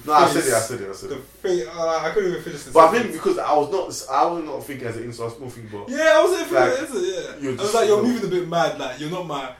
[0.07, 1.22] No, I said it, I said it, I said The it.
[1.22, 1.66] face.
[1.66, 2.72] Uh, I couldn't even finish this.
[2.74, 5.32] But I think because I was not, I was not thinking as an insult, I
[5.32, 5.89] was more thinking about.
[5.89, 7.51] Yeah, I was saying Like, it, yeah.
[7.51, 8.78] I was like, you're moving a bit mad.
[8.78, 9.53] Like you're not my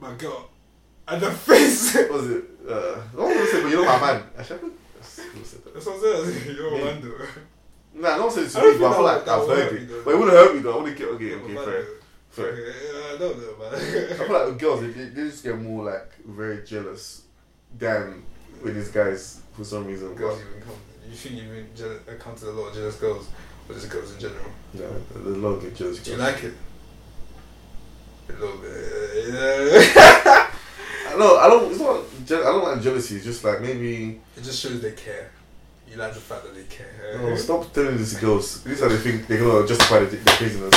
[0.00, 0.48] my girl.
[1.08, 1.94] And the face.
[1.96, 2.44] What was it?
[2.68, 4.22] Uh, no one said, but you're not my man.
[4.38, 4.70] Actually, I
[5.74, 6.46] that's what I said.
[6.56, 6.82] You're Yeah.
[6.82, 7.26] a man though.
[7.94, 9.88] Nah, no one said it to don't me, but I feel like I've heard it.
[9.88, 10.02] though.
[10.04, 10.72] But it wouldn't hurt me though.
[10.72, 11.86] I want to get okay, okay, fair, though.
[12.30, 12.46] fair.
[12.46, 14.18] Okay, yeah, I don't know, I man.
[14.28, 17.22] feel like girls, they, they just get more like very jealous
[17.76, 18.22] than
[18.62, 20.14] with these guys for some reason.
[20.14, 20.76] girls even come.
[21.08, 23.28] You think you've been jealous, encountered a lot of jealous girls,
[23.68, 24.44] or just girls in general?
[24.74, 26.54] Yeah, there's a lot of jealous Do you like it?
[28.28, 28.70] A little bit.
[29.28, 30.50] Yeah.
[31.12, 31.36] I know.
[31.38, 31.70] I don't.
[31.72, 32.00] It's not.
[32.24, 33.16] Je- I don't like jealousy.
[33.16, 34.20] It's just like maybe.
[34.36, 35.32] It just shows they care.
[35.90, 37.18] You like the fact that they care.
[37.20, 38.62] No, stop telling these to girls.
[38.62, 40.74] These are the things they're gonna justify the, the craziness.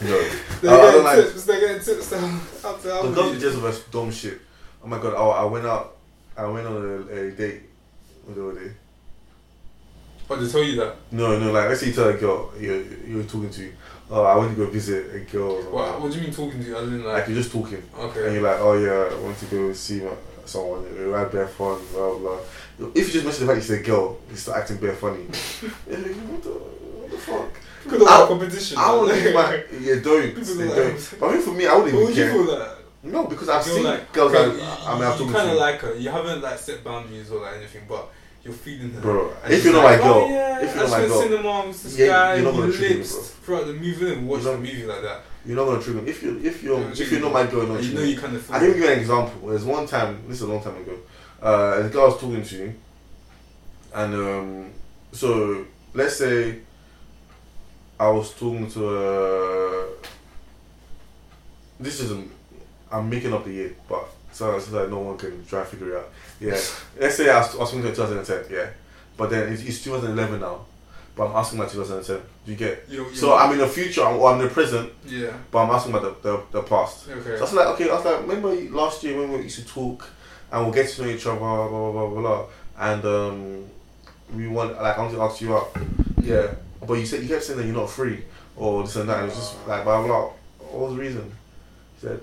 [0.00, 0.28] No.
[0.62, 1.44] They're I- I don't getting like- tips.
[1.44, 2.08] They're getting tips.
[2.10, 3.50] to How to The girls you.
[3.60, 4.40] just dumb shit.
[4.82, 5.12] Oh my god!
[5.14, 5.96] Oh, I went out.
[6.36, 7.62] I went on a, a date
[8.26, 8.72] with the other day.
[10.28, 10.96] Oh, they tell you that.
[11.12, 11.52] No, no.
[11.52, 13.72] Like let's say you tell a girl you're you're talking to.
[14.10, 15.62] Oh, I went to go visit a girl.
[15.62, 16.76] What, what do you mean talking to you?
[16.76, 17.82] As in Like like, you're just talking.
[17.96, 18.24] Okay.
[18.26, 20.12] And you're like, oh yeah, I want to go see my,
[20.44, 20.82] someone.
[21.06, 22.38] We had bare fun, blah blah.
[22.94, 25.24] If you just mention the fact you say girl, you start acting bare funny.
[25.88, 27.50] You're like, what the, what the fuck?
[27.86, 28.78] Of I- competition.
[28.78, 30.34] I would my yeah, don't.
[30.34, 31.16] They like- don't.
[31.20, 32.76] But I think for me, I wouldn't even would you care.
[33.04, 34.32] No, because I've seen like, girls.
[34.34, 35.94] okay, I, I mean, I've you, kind of like her.
[35.94, 38.08] You haven't like set boundaries or like anything, but
[38.42, 39.00] you're feeding her.
[39.00, 41.06] Bro, And if you're not like, my girl, oh, yeah, if you're I not my
[41.06, 43.22] girl, cinema with this yeah, guy, you're not gonna treat me, lips bro.
[43.22, 45.20] throughout the movie and watch the movie like that.
[45.44, 46.10] you're not gonna trigger me.
[46.10, 48.16] If you if you're Yeah, if you're not my girl, you're not you know you
[48.18, 48.50] kind of.
[48.50, 49.48] I can give you an example.
[49.48, 50.98] There's one time, this is a long time ago.
[51.42, 52.74] Uh, a girl I was talking to, you,
[53.94, 54.70] and um,
[55.12, 56.60] so let's say
[58.00, 59.86] I was talking to a.
[61.78, 62.30] This isn't.
[62.94, 65.90] I'm making up the year, but so, so that no one can try and figure
[65.92, 66.10] it out.
[66.40, 66.52] Yeah,
[67.00, 68.44] let's say I was, I was to her 2010.
[68.56, 68.70] Yeah,
[69.16, 70.64] but then it's, it's 2011 now.
[71.16, 72.16] But I'm asking about 2010.
[72.44, 72.84] Do you get?
[72.88, 75.32] You, you, So I'm in the future, I'm, or I'm in the present, Yeah.
[75.50, 77.08] but I'm asking about the, the, the past.
[77.08, 77.22] Okay.
[77.22, 79.66] So I was like, okay, I was like, remember last year when we used to
[79.66, 80.08] talk
[80.50, 82.46] and we'll get to know each other, blah blah blah blah blah,
[82.78, 83.64] and um,
[84.34, 85.76] we want like I want to ask you out,
[86.22, 86.54] yeah.
[86.86, 88.24] But you said you kept saying that you're not free
[88.56, 89.20] or this and that.
[89.20, 90.30] And it was just like blah blah.
[90.58, 91.32] What was the reason?
[91.94, 92.20] He said.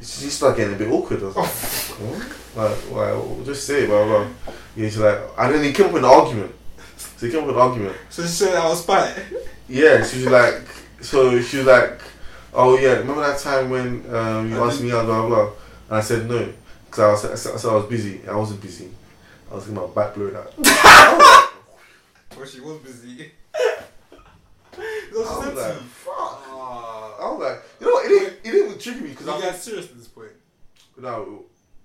[0.00, 1.22] She started getting a bit awkward.
[1.22, 2.70] I was like, what?
[2.70, 4.24] like, like, just say it, blah blah.
[4.24, 4.54] blah.
[4.76, 6.54] Yeah, she's like, and then he came up with an argument.
[6.96, 7.96] So he came up with an argument.
[8.10, 9.14] So she said I was spite.
[9.68, 10.62] Yeah, she was like,
[11.00, 12.00] so she was like,
[12.54, 15.52] oh yeah, remember that time when um, you I asked me out, blah, blah, blah.
[15.88, 16.52] And I said no,
[16.86, 18.20] because I, was, I, said, I was busy.
[18.28, 18.90] I wasn't busy.
[19.50, 20.54] I was getting my back blowed out.
[22.36, 23.32] Well, she was busy.
[23.54, 23.82] I
[24.76, 24.78] No,
[25.10, 26.47] she was said like, fuck.
[27.38, 29.96] Like, you know what, it didn't, it didn't trigger me, because I guys serious at
[29.96, 30.30] this point?
[30.96, 31.44] no,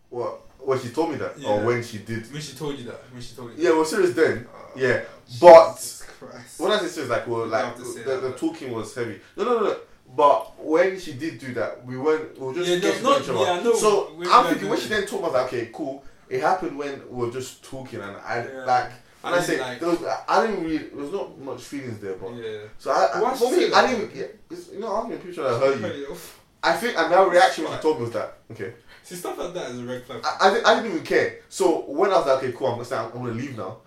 [0.09, 1.49] what, when she told me that, Yeah.
[1.49, 2.31] or when she did.
[2.31, 3.01] When she told you that?
[3.11, 4.47] When she told you Yeah, we're serious then.
[4.53, 5.01] Ah, Yeah,
[5.41, 6.59] but Jesus Christ.
[6.59, 8.71] When I say serious, like, well, You like have to say the, that, the talking
[8.71, 9.19] was heavy.
[9.37, 9.77] No, no, no, no.
[10.15, 12.39] But when she did do that, we weren't.
[12.39, 13.39] We were just Yeah, no, getting not- each other.
[13.39, 13.75] yeah, know.
[13.75, 16.03] So I'm thinking when she then told me, I was like, okay, cool.
[16.29, 18.65] It happened when we were just talking, and I Yeah.
[18.65, 18.91] like.
[19.23, 20.77] And I, say like- there was, I didn't really.
[20.79, 22.59] There was not much feelings there, but Yeah.
[22.77, 24.15] so I, I for me, say I didn't.
[24.15, 24.25] Yeah,
[24.73, 25.81] you know, I'm in a picture that I heard you.
[25.87, 26.39] Cut it off.
[26.65, 28.73] I think, and my reaction when she told me was that okay.
[29.03, 30.21] See, stuff like that is a red flag.
[30.23, 31.39] I, I, didn't, I didn't even care.
[31.49, 33.77] So when I was like, okay, cool, I'm gonna stay, I'm, gonna leave now.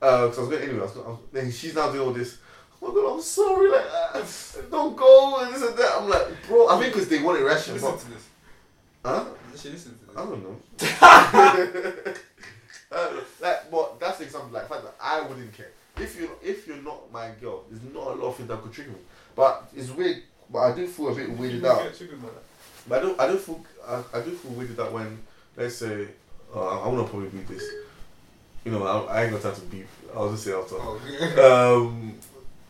[0.00, 0.80] Because I was going anyway.
[0.80, 2.38] I was, I was, then she's now doing all this.
[2.80, 3.70] Oh my god, I'm sorry.
[3.70, 3.84] Like,
[4.14, 4.22] uh,
[4.70, 5.92] don't go and this and that.
[5.98, 6.68] I'm like, bro.
[6.68, 7.74] I think because they want She irrational.
[7.76, 8.28] listen But, to this.
[9.04, 9.24] huh?
[9.56, 10.16] She listen to this.
[10.16, 12.14] I don't know.
[12.92, 14.50] Uh, like, but that's the example.
[14.50, 17.64] Like, fact that I wouldn't care if you if you're not my girl.
[17.70, 18.98] There's not a lot of things that could trigger me.
[19.34, 20.22] But it's weird.
[20.50, 21.82] But I do feel a bit weirded out.
[21.84, 22.42] get triggered by that.
[22.88, 23.20] But I don't.
[23.20, 23.64] I don't feel.
[23.86, 25.18] I, I do feel weirded out when
[25.56, 26.08] let's say
[26.54, 27.64] uh, I want to probably beat this.
[28.64, 29.86] You know, I, I ain't got time to beep.
[30.14, 30.76] I'll just say after.
[30.78, 32.14] Oh, Um,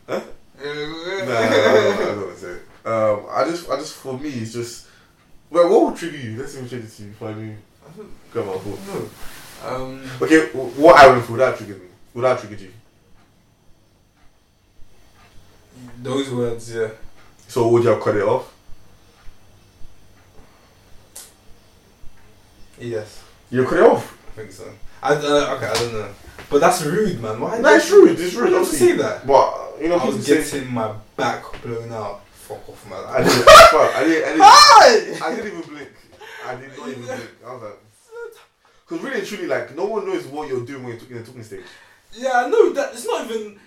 [0.08, 0.24] no, no,
[0.64, 2.62] no, no, I don't want to say it.
[2.86, 4.86] Um, I just, I just, for me, it's just.
[5.50, 6.38] Well, what would trigger you?
[6.38, 9.10] Let's even trigger to you I even I don't grab my phone.
[9.64, 11.86] Um, Okay, what I for, would that trigger me?
[12.14, 12.70] Would that trigger you?
[16.02, 16.88] those words, yeah.
[17.48, 18.52] So would you have cut it off?
[22.78, 24.18] Yes, You cut it off.
[24.32, 24.72] I think so.
[25.02, 26.08] I uh, okay, I don't know,
[26.50, 27.40] but that's rude, man.
[27.40, 27.58] Why?
[27.58, 28.18] No, it's rude.
[28.18, 28.46] It's rude.
[28.46, 28.92] do you have to Obviously.
[28.98, 29.26] that?
[29.26, 30.36] But you know, I was say.
[30.36, 32.24] getting my back blown out.
[32.26, 33.04] Fuck off, man.
[33.06, 33.44] I didn't.
[33.44, 34.40] fuck, I didn't.
[34.42, 35.22] I didn't.
[35.22, 35.88] I didn't even blink.
[36.46, 37.30] I did not even blink.
[37.46, 37.78] I was like,
[38.88, 41.24] because really and truly, like, no one knows what you're doing when you're in the
[41.24, 41.64] talking stage.
[42.14, 42.92] Yeah, I know that.
[42.92, 43.58] It's not even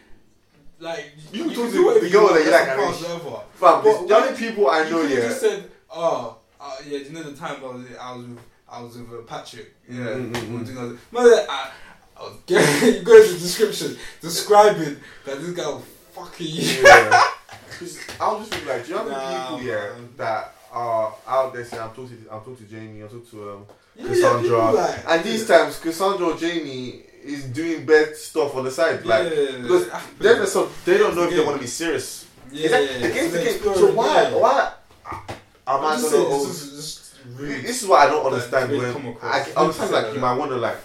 [0.79, 3.41] like You talk can to the girl that you like, past, whatever.
[3.55, 5.21] Fam, But the only people I know, you yeah.
[5.21, 8.39] just said, oh, uh, yeah, you know the time I was I was with,
[8.69, 9.73] I was with uh, Patrick.
[9.89, 10.65] Yeah, Mm, mm, mm, we were mm.
[10.67, 10.99] doing.
[11.11, 11.71] Man, I,
[12.17, 16.83] I was getting, go into the description describing that this guy was fucking you.
[16.83, 17.23] Yeah.
[17.79, 21.53] 'Cause I was just like, do you know how Nah, people, yeah, that are out
[21.53, 23.65] there saying, I'm talking to, I'm talking to Jamie, I'm talking to um,
[23.97, 24.71] Cassandra.
[24.71, 29.05] like- and these times, Cassandra or Jamie is doing bad stuff on the side.
[29.05, 29.87] Like, yeah, because
[30.19, 32.25] they're the sort- they don't know if they want to be serious.
[32.51, 33.75] yeah, Is that, yeah, the game's the so game.
[33.75, 34.35] So why, yeah.
[34.35, 34.71] why
[35.05, 35.19] am
[35.67, 36.25] I'm I just gonna?
[36.29, 37.63] saying, this is just rude.
[37.65, 39.17] this is what I don't understand the when come.
[39.23, 40.77] I, I understand like you might want to like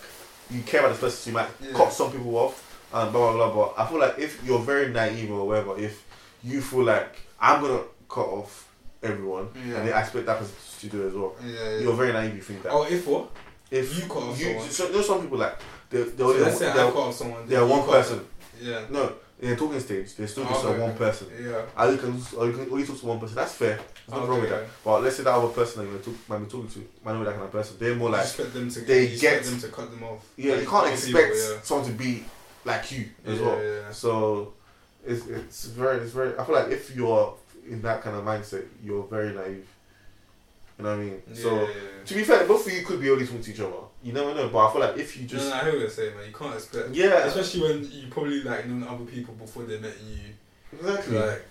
[0.51, 1.77] you care about this person, so you might Yeah.
[1.77, 3.73] cut some people off and blah blah blah.
[3.75, 6.03] But I feel like if you're very naive or whatever, if
[6.43, 8.67] you feel like I'm gonna cut off
[9.03, 9.77] everyone Yeah.
[9.81, 11.79] and I expect that person to do as well, Yeah, yeah.
[11.81, 12.35] you're very naive.
[12.37, 13.31] You think that Oh, if what?
[13.71, 14.69] if you cut off you, someone.
[14.71, 15.59] so, you know some people like
[15.91, 17.47] they they So only let's say I they're, cut off someone.
[17.49, 18.17] they're one person.
[18.19, 18.27] them.
[18.61, 18.85] Yeah.
[18.91, 21.29] No, in the talking stage, they're still just Okay, one person.
[21.43, 21.91] Yeah.
[21.91, 23.37] You can, you can only talk to one person.
[23.37, 23.77] That's fair.
[23.77, 24.61] There's nothing wrong with Okay.
[24.61, 24.71] that.
[24.85, 27.25] But let's say that other person that talk, might be talking to might not be
[27.25, 27.77] that kind of person.
[27.79, 30.25] They're more like, expect them to they you expect get- them to cut them off.
[30.37, 31.61] yeah, Like you can't expect people, yeah.
[31.63, 32.25] someone to be
[32.67, 33.65] like you as Yeah, well.
[33.65, 33.91] yeah.
[33.93, 34.53] So
[35.07, 36.37] it's it's very it's very.
[36.39, 37.35] I feel like if you're
[37.69, 39.67] in that kind of mindset, you're very naive.
[40.79, 41.23] You know what I mean?
[41.29, 42.05] Yeah, so yeah, yeah.
[42.07, 43.73] to be fair, both of you could be only talking to each other.
[44.03, 44.49] You never know.
[44.49, 46.27] But I feel like if you just no, I hear what you're saying, man.
[46.27, 46.91] You can't expect.
[46.95, 50.79] yeah, Especially when you probably like known other people before they met you.
[50.79, 51.19] exactly.
[51.19, 51.45] Like,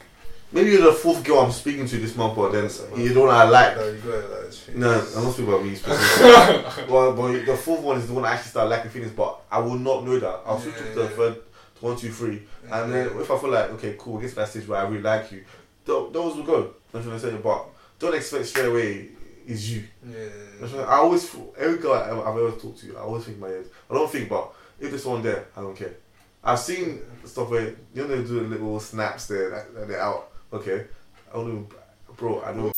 [0.51, 2.67] Maybe you're the fourth girl I'm speaking to this month, but then
[2.99, 3.77] you don't I like.
[3.77, 4.29] no, you got.
[4.31, 6.91] Like, No, I'm not speaking about me specifically.
[6.91, 9.59] well, but the fourth one is the one I actually start liking feelings, but I
[9.59, 10.41] will not know that.
[10.47, 11.35] I'll switch to the third,
[11.81, 12.41] one, two, three,
[12.71, 14.87] and then if I feel like okay, cool, this get to that stage where I
[14.87, 15.43] really like you,
[15.89, 16.73] th- those will go.
[16.91, 17.35] That's what I say.
[17.37, 17.65] But
[17.99, 19.09] don't expect straight away
[19.47, 19.83] is you.
[20.07, 20.25] Yeah.
[20.59, 23.23] That's what I always feel- every girl I ever, I've ever talked to, I always
[23.25, 23.65] think in my head.
[23.89, 25.95] I don't think, but if there's one there, I don't care.
[26.43, 30.01] I've seen stuff where you know they do the little snaps there, that, that they're
[30.01, 30.29] out.
[30.53, 30.85] Okay,
[31.29, 31.67] I don't even,
[32.15, 32.41] bro.
[32.41, 32.73] I don't.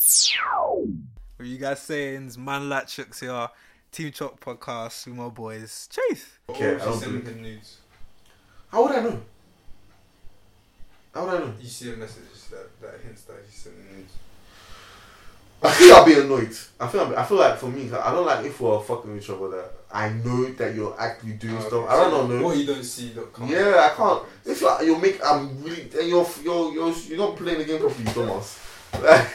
[1.36, 2.26] What you guys saying?
[2.26, 3.48] It's Man Latchooks here.
[3.92, 5.88] Team Chalk podcast with my boys.
[5.90, 6.26] Chase.
[6.48, 7.76] Okay, I don't sending believe- him nudes.
[8.70, 9.20] How would I know?
[11.14, 11.52] How would I know?
[11.60, 14.12] You see a message that, that hints that he's sending nudes.
[15.64, 16.56] I think I'll be annoyed.
[16.80, 19.22] I feel be- I feel like for me, I don't like if we're fucking with
[19.22, 21.88] each other that I know that you're actually doing Oh, stuff.
[21.88, 22.44] I don't So know.
[22.44, 23.48] What you don't see, don't come.
[23.48, 24.22] Yeah, I can't.
[24.44, 27.78] If you you make, I'm really, and you're you're you're you're not playing the game
[27.78, 28.58] properly, Thomas.
[28.94, 29.34] Like,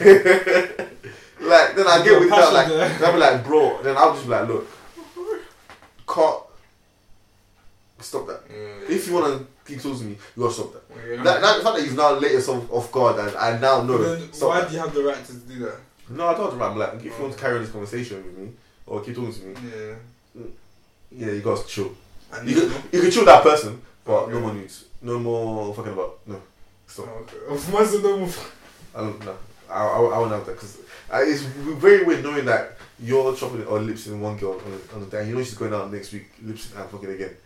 [1.40, 2.52] like then I get with that.
[2.52, 2.88] Like, Passion there.
[2.98, 3.82] then I'll be like, bro.
[3.82, 4.68] Then I'll just be like, look,
[6.06, 6.47] cut.
[8.00, 8.42] Stop that.
[8.48, 8.94] Yeah.
[8.94, 10.82] If you wanna keep talking to me, you gotta stop that.
[10.96, 11.22] Yeah.
[11.22, 13.98] That, that the fact that you've now let yourself off guard and I now know.
[14.38, 14.68] Why that.
[14.68, 15.76] do you have the right to do that?
[16.10, 16.60] No, I don't.
[16.60, 17.40] I'm like, if you want to oh.
[17.40, 18.52] carry on this conversation with me
[18.86, 20.42] or keep talking to me, Yeah.
[21.10, 21.92] yeah, you gotta chill.
[22.32, 25.74] And You you can, you can chill that person, but no more news, no more
[25.74, 26.20] fucking about.
[26.26, 26.40] No,
[26.86, 27.06] stop.
[27.08, 27.36] Oh, okay.
[27.72, 28.30] What's the normal?
[28.94, 29.36] I don't know.
[29.70, 30.78] I, I, I won't have that because
[31.12, 34.94] uh, it's very weird knowing that you're chopping or lips in one girl on the,
[34.94, 35.28] on the day.
[35.28, 37.36] You know she's going out next week, lips and fucking again.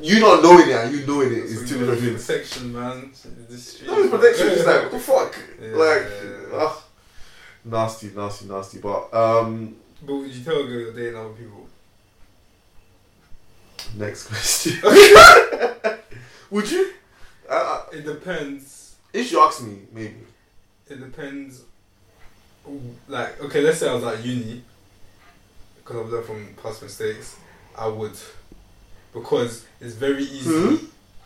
[0.00, 2.26] You not knowing it and you knowing it is two different things.
[2.26, 3.10] Protection, man.
[3.48, 3.82] This.
[3.82, 4.48] No, it's protection.
[4.48, 6.06] It's like what the fuck, Yeah, like,
[6.52, 6.58] yeah.
[6.58, 6.82] ugh.
[7.64, 8.78] nasty, nasty, nasty.
[8.78, 11.66] But um, But would you tell a girl you're dating other people?
[13.96, 14.78] next question.
[16.50, 16.92] Would you?
[17.48, 18.94] Uh, uh, It depends.
[19.12, 20.16] if you ask me, maybe.
[20.88, 21.62] It depends.
[23.08, 24.62] Like, okay, let's say I was at uni,
[25.76, 27.36] because I've learned from past mistakes.
[27.76, 28.16] I would,
[29.12, 30.50] because it's very easy.
[30.50, 30.76] Hmm?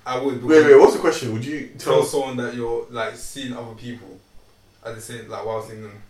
[0.04, 0.42] I would.
[0.44, 0.78] Wait, wait.
[0.78, 1.32] What's the question?
[1.32, 2.04] Would you tell tell?
[2.04, 4.18] someone that you're like seeing other people
[4.84, 6.02] at the same like while seeing them.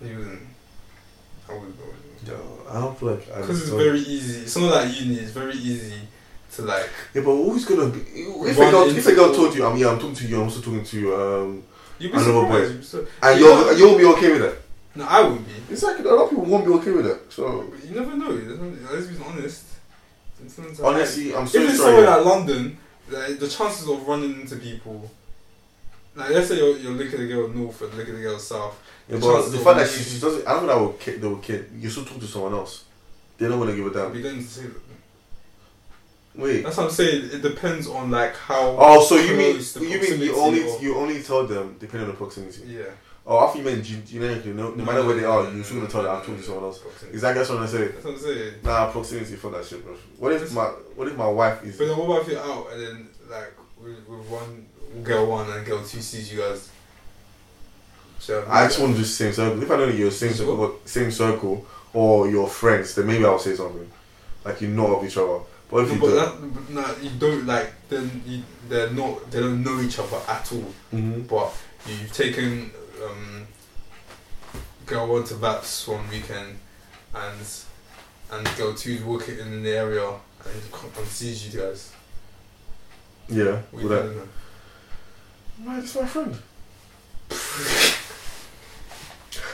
[0.00, 0.40] You wouldn't.
[1.48, 1.74] I would.
[2.26, 2.36] No,
[2.70, 3.26] I don't feel like.
[3.26, 4.46] Because it's don't- very easy.
[4.46, 5.94] Something like uni is very easy
[6.54, 6.88] to like.
[7.14, 8.00] Yeah, but who's gonna be?
[8.00, 10.36] If a girl, if a girl told you, I'm yeah, I'm talking to you.
[10.36, 11.62] I'm also talking to um,
[11.98, 12.48] You'd be surprised.
[12.48, 12.58] boy.
[12.62, 14.62] you'd be sur- and You you'll know- you'll be okay with it.
[14.94, 15.52] No, I would be.
[15.70, 17.32] It's like a lot of people won't be okay with it.
[17.32, 18.30] So you never know.
[18.92, 19.64] Let's be honest.
[20.82, 21.96] Honestly, I'm so if it's sorry.
[21.96, 22.78] somewhere like London,
[23.10, 25.10] like, the chances of running into people.
[26.14, 28.38] Like let's say you're, you're looking at the girl north and looking at the girl
[28.38, 28.78] south.
[29.08, 31.22] Yeah, the but the fact that she, she doesn't, I don't know that will kid,
[31.22, 31.70] they will kid.
[31.74, 32.84] You still talk to someone else.
[33.38, 34.12] They don't want to give a damn.
[34.12, 34.64] be going to say
[36.34, 36.62] Wait.
[36.62, 37.30] That's what I'm saying.
[37.32, 38.76] It depends on like how.
[38.78, 42.12] Oh, so you mean you mean you only of- you only tell them depending on
[42.12, 42.62] the proximity?
[42.66, 42.84] Yeah.
[43.24, 44.52] Oh, I thought you meant gen- generically.
[44.52, 46.64] No, no matter where they are, you're still gonna tell them I've talked to someone
[46.64, 46.78] else.
[46.78, 47.14] Proximity.
[47.14, 47.90] Exactly, that's what I'm saying.
[47.92, 48.54] That's what I'm saying.
[48.64, 49.94] Nah, proximity for that shit, bro.
[50.18, 50.64] What if my
[50.96, 51.78] what if my wife is?
[51.78, 54.66] But then what about if you're out and then like with, with one
[55.04, 56.68] girl one and girl two sees you guys?
[58.18, 59.62] So I just want to do same circle.
[59.62, 63.38] If I know that you're same circle, same circle, or you're friends, then maybe I'll
[63.38, 63.88] say something.
[64.44, 65.38] Like you know of each other.
[65.70, 67.72] But if No, you but don't, that, no, you don't like.
[67.88, 69.30] Then you, they're not.
[69.30, 70.72] They don't know each other at all.
[70.92, 71.26] Mhm.
[71.28, 71.52] But
[71.86, 72.70] you've taken
[73.06, 73.46] um,
[74.86, 76.58] girl one to Vaps one weekend,
[77.14, 77.38] and
[78.32, 80.62] and girl two's walking in the area and,
[80.98, 81.92] and sees you guys.
[83.28, 84.02] yeah, We with that.
[84.04, 84.28] don't know.
[85.64, 86.36] Why, it's my friend.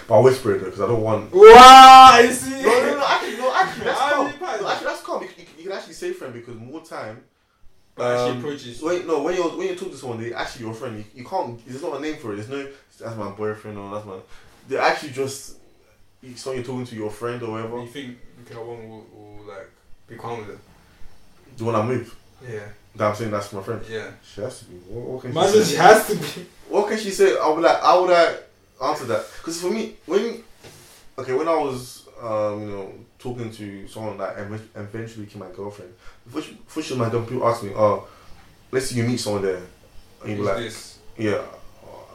[0.07, 1.33] but I'll whisper it though, because I don't want.
[1.33, 2.63] Wow, I see.
[2.63, 4.27] No, no, no, actually, no, actually, that's Why calm.
[4.27, 4.61] are you bad?
[4.61, 5.23] No, actually, that's calm.
[5.23, 7.23] You, you, you can actually say friend because more time.
[7.99, 8.83] But actually Um, approaches.
[8.83, 10.97] Wait, no, when you when you talk to someone, they actually your friend.
[10.99, 11.67] You, you can't.
[11.67, 12.37] There's not a name for it.
[12.37, 12.67] There's no.
[13.01, 14.17] That's my boyfriend or that's my.
[14.69, 15.57] They actually just.
[16.23, 17.81] you- Someone you're talking to your friend or whatever.
[17.81, 18.19] You think
[18.49, 19.69] girl one will, will like
[20.09, 20.59] be calm with it?
[21.57, 22.15] The one I'm with.
[22.49, 22.61] Yeah.
[22.97, 23.81] That I'm saying that's my friend.
[23.89, 24.11] Yeah.
[24.25, 24.77] She has to be.
[24.77, 25.83] What, what can Imagine she she say?
[25.83, 26.47] has to be.
[26.69, 27.37] What can she say?
[27.39, 28.37] I'll be like, how would I
[28.85, 29.25] answer that?
[29.39, 30.43] Because for me, when
[31.19, 35.51] okay, when I was um, you know talking to someone that ev- eventually became my
[35.51, 35.93] girlfriend,
[36.25, 38.07] before she, before she was my girlfriend, people ask me, oh,
[38.71, 39.63] let's say you meet someone there,
[40.23, 40.99] and you be like, this?
[41.17, 41.43] yeah,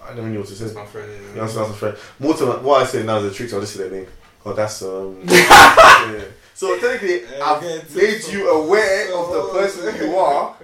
[0.06, 0.66] I don't know what to say.
[0.66, 1.12] That's my friend.
[1.36, 1.97] Yeah, that's, that's a friend.
[2.20, 3.54] More to what I say now is the tricks.
[3.54, 4.08] I'll just say their name.
[4.45, 5.20] Oh, that's um.
[5.26, 6.24] yeah.
[6.54, 10.56] So technically, Yeah, I've made you aware of the person you are,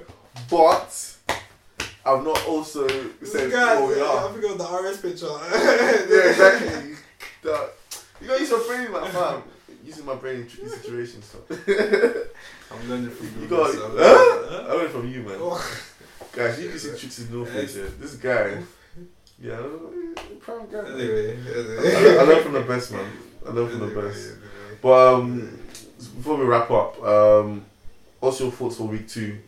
[0.50, 1.16] but
[2.06, 2.88] I've not also
[3.24, 4.30] said God, who we I are.
[4.34, 5.28] forgot the RS picture.
[6.10, 6.96] Yeah, exactly.
[7.44, 7.72] That-
[8.22, 9.42] you gotta use your brain, my fam.
[9.90, 11.26] Using my brain in tricky situations.
[11.26, 11.40] So.
[12.72, 13.74] I'm learning from you Google, got.
[13.74, 14.66] so- Huh?
[14.70, 15.38] I learned from you, man.
[15.42, 15.82] Oh.
[16.32, 17.76] Guys, you can see tricks in no face.
[17.76, 17.86] Yeah.
[18.00, 18.62] This guy.
[19.42, 20.82] Yeah, I don't proud guy.
[20.84, 20.92] man.
[20.94, 23.12] Anyway, I, I learned from the best, man.
[23.48, 24.34] I learned from the best.
[24.80, 25.60] But um,
[25.98, 27.66] before we wrap up, um,
[28.20, 29.40] what's your thoughts for week two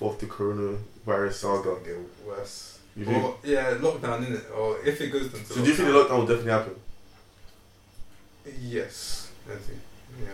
[0.00, 1.76] of the coronavirus saga?
[1.84, 2.78] Get worse.
[2.96, 3.06] You?
[3.10, 5.94] Or, yeah, lockdown, in it, Or if it goes into so do you think the
[5.94, 6.76] lockdown will definitely happen?
[8.60, 9.78] Yes, I think.
[10.22, 10.28] Yeah.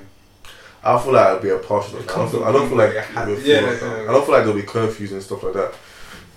[0.82, 1.98] I feel like it'll be a partial.
[1.98, 2.10] It.
[2.10, 4.04] I don't feel, I don't feel like with- it'll be a full yeah, lockdown.
[4.04, 4.10] yeah.
[4.10, 5.74] I don't feel like there'll be curfews and stuff like that.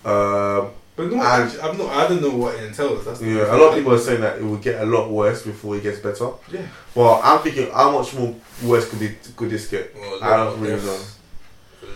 [0.09, 1.89] Um, But no, And- I'm not.
[1.89, 3.05] I don't know what it entails.
[3.05, 5.41] That's yeah, a lot of people are saying that it will get a lot worse
[5.43, 6.29] before it gets better.
[6.51, 6.61] Yeah.
[6.93, 9.95] Well, I'm thinking, how much more worse could it could this get?
[9.95, 11.17] Well, a I lot don't really deaths.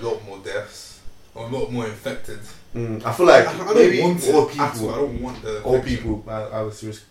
[0.01, 0.99] A lot more deaths.
[1.35, 2.39] A lot more infected.
[2.75, 4.59] Mm, I feel like I, I don't maybe want all at all.
[4.59, 5.61] I people, don't want the.
[5.63, 5.97] all infection.
[5.97, 7.01] people I, have a serious.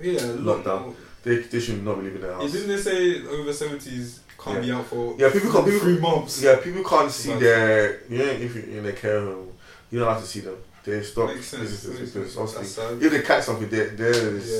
[0.00, 0.94] Yeah, a lot Lockdown.
[1.24, 2.52] They, they should not be leaving their Yeah, house.
[2.52, 6.42] didn't they say over seventies can't be out for Yeah, people can't- people- three months?
[6.42, 8.02] Yeah, people can't see their.
[8.10, 9.48] You know, if you're in a care home,
[9.90, 10.56] you don't have to see them.
[10.84, 11.86] They stop Makes sense.
[11.86, 12.36] Makes sense.
[12.36, 14.56] obviously, if they catch something, there there is Yeah,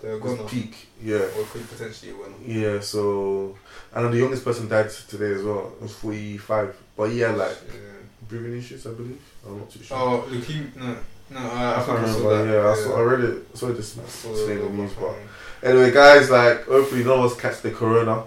[0.00, 0.86] they're there's gonna peak.
[1.02, 2.32] Yeah, or could potentially win.
[2.46, 2.78] yeah.
[2.78, 3.56] So,
[3.92, 5.72] and then the youngest person died today as well.
[5.80, 7.80] It was forty five, but yeah, like Yeah.
[8.28, 9.20] breathing issues, I believe.
[9.44, 9.96] I'm not too sure.
[9.96, 10.76] Oh, leukemia.
[10.76, 10.96] No,
[11.30, 11.40] no.
[11.40, 12.44] I, I, I can't remember.
[12.46, 12.52] that.
[12.52, 12.96] Yeah, I saw.
[12.98, 13.52] I read it.
[13.52, 14.72] This I saw in the that.
[14.72, 15.14] news, but
[15.62, 18.24] anyway, guys, like hopefully none of us catch the corona.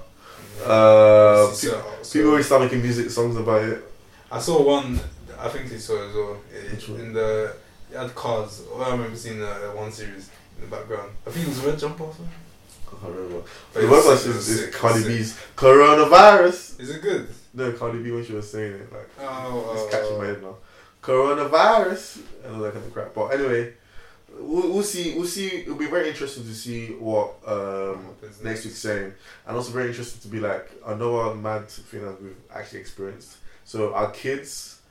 [0.65, 3.83] Uh, So- pe- so- people always start making music songs about it.
[4.31, 4.99] I saw one.
[5.39, 6.37] I think you saw it as well.
[6.53, 7.53] It- in the
[7.91, 8.61] it had cars.
[8.71, 11.11] Well, I remember seeing uh, one series in the background.
[11.25, 12.29] I think it was Red Jumper or something.
[12.87, 13.41] I can't remember.
[13.73, 15.07] But the it was worst sick, it is, is sick, Cardi sick.
[15.07, 16.79] B's coronavirus.
[16.79, 17.27] Is it good?
[17.53, 20.41] No, Cardi B when she was saying it, like Oh, it's oh, catching my head
[20.43, 20.55] now.
[21.01, 23.13] Coronavirus and all that kind of crap.
[23.13, 23.73] But anyway,
[24.39, 25.15] we'll, we'll see.
[25.15, 25.47] We'll see.
[25.61, 29.13] It'll be very interesting to see what um, happens next week's saying,
[29.47, 33.37] and also very interesting to be like another mad thing that we've actually experienced.
[33.65, 34.81] So our kids,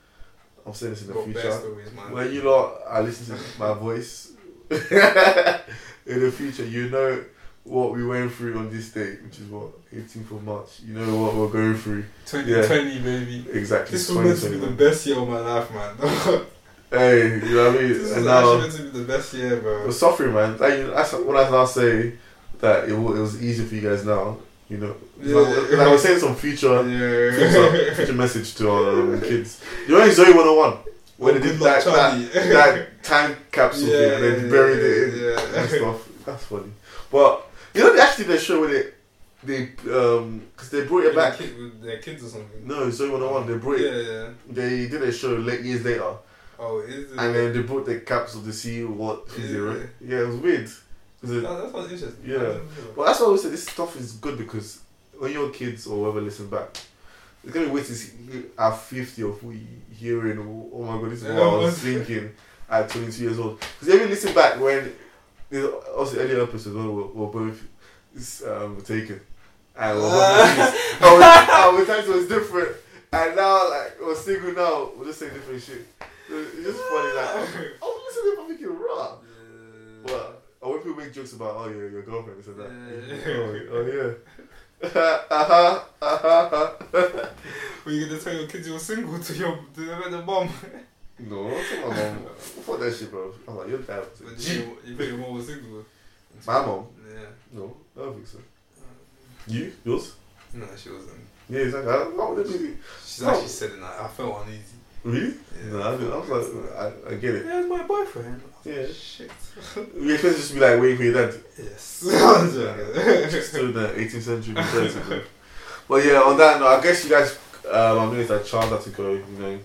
[0.64, 1.52] I'm saying this in the Got future.
[1.52, 1.88] stories.
[2.10, 4.32] When you lot are listening to my voice
[4.70, 7.24] in the future, you know
[7.64, 10.80] what we went through on this day, which is what 18th of March.
[10.86, 12.04] You know what we're going through.
[12.26, 13.46] 2020, baby.
[13.52, 13.92] Exactly.
[13.92, 16.42] This was meant to be the best year of my life, man.
[16.90, 17.92] Hey, you know what I mean?
[17.92, 19.84] this and now actually meant to be the best year, bro.
[19.84, 20.56] we're suffering, man.
[20.56, 22.14] Like, that's when I now say
[22.60, 24.38] that it, it was easy for you guys now.
[24.70, 25.36] You know, Yeah.
[25.36, 27.94] like, like I was saying some future, future, Yeah.
[27.94, 29.62] future message to our um, kids.
[29.86, 30.78] You know, Zoey 101
[31.18, 34.50] when Oh, they did good that, that, that time capsule Yeah, thing and yeah, then
[34.50, 35.60] buried yeah, it in yeah.
[35.60, 36.08] and stuff.
[36.26, 36.70] That's funny.
[37.10, 38.94] But you know, they actually did a show with it.
[39.42, 41.36] They um, cause they brought it back.
[41.38, 42.66] Kid, their kids or something.
[42.66, 43.46] No, Zoey 101.
[43.46, 44.06] They brought Yeah, it.
[44.06, 44.28] yeah.
[44.50, 46.12] They did a show late years later.
[46.58, 47.18] Oh, is it?
[47.18, 50.20] And then they brought the capsule to see what is who they Yeah.
[50.22, 50.60] it was weird.
[50.64, 50.72] it-
[51.22, 52.24] that, that sounds interesting.
[52.26, 52.58] Yeah.
[52.96, 54.80] Well, that's why I always say this stuff is good because
[55.18, 56.76] when your kids or whoever listen back,
[57.44, 58.12] it's gonna be weird to see
[58.58, 62.30] at fifty or 40 hearing, oh, oh my god, this is what I was thinking
[62.70, 63.60] at twenty two years old.
[63.80, 64.92] Because you listen back when,
[65.96, 67.62] also earlier episodes when we were, both
[68.46, 69.20] um, taken,
[69.76, 70.08] and we're
[71.02, 72.76] our, our times was different,
[73.12, 75.86] and now like we're single now, we're just saying different shit.
[76.30, 77.40] It's just funny, like I
[77.82, 79.16] was listening, I'm thinking, raw.
[80.02, 80.42] What?
[80.60, 82.70] Or when people make jokes about, oh, yeah, your girlfriend, this and that.
[82.70, 83.32] Yeah.
[83.32, 84.88] Oh, oh, yeah.
[85.30, 87.28] uh-huh, uh-huh.
[87.84, 90.48] Were you gonna tell your kids you were single to your to the, the mom?
[91.20, 92.26] No, not my mom.
[92.38, 93.34] Fuck that shit, bro.
[93.48, 94.52] I'm like, your dad was a But G.
[94.54, 95.84] you, you think your mom was single?
[96.46, 96.86] My mom?
[97.04, 97.26] Yeah.
[97.52, 98.38] No, I don't think so.
[99.48, 99.72] You?
[99.84, 100.14] Yours?
[100.54, 101.18] No, she wasn't.
[101.50, 101.90] Yeah, exactly.
[101.92, 102.44] I don't know.
[103.04, 103.30] She's No.
[103.30, 103.80] actually said it.
[103.80, 104.77] Like, I felt uneasy.
[105.04, 105.34] Really?
[105.64, 105.88] Yeah, No, I.
[105.92, 107.46] I was like, I, I get it.
[107.46, 108.42] Yeah, it's my boyfriend.
[108.64, 108.86] Yeah.
[108.92, 109.30] Shit.
[109.98, 111.40] We expect just to be like waiting for your dad.
[111.58, 111.82] Yes.
[111.82, 115.22] Still in the 18th century.
[115.88, 117.38] But yeah, on that note, I guess you guys,
[117.70, 119.58] um, I mean, it's like Charles had to go, you know.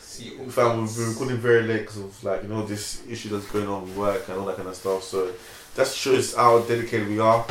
[0.00, 3.28] See, In fact, we've been recording very late because of like, you know, this issue
[3.28, 5.02] that's going on with work and all that kind of stuff.
[5.04, 5.30] So
[5.76, 7.46] that shows how dedicated we are.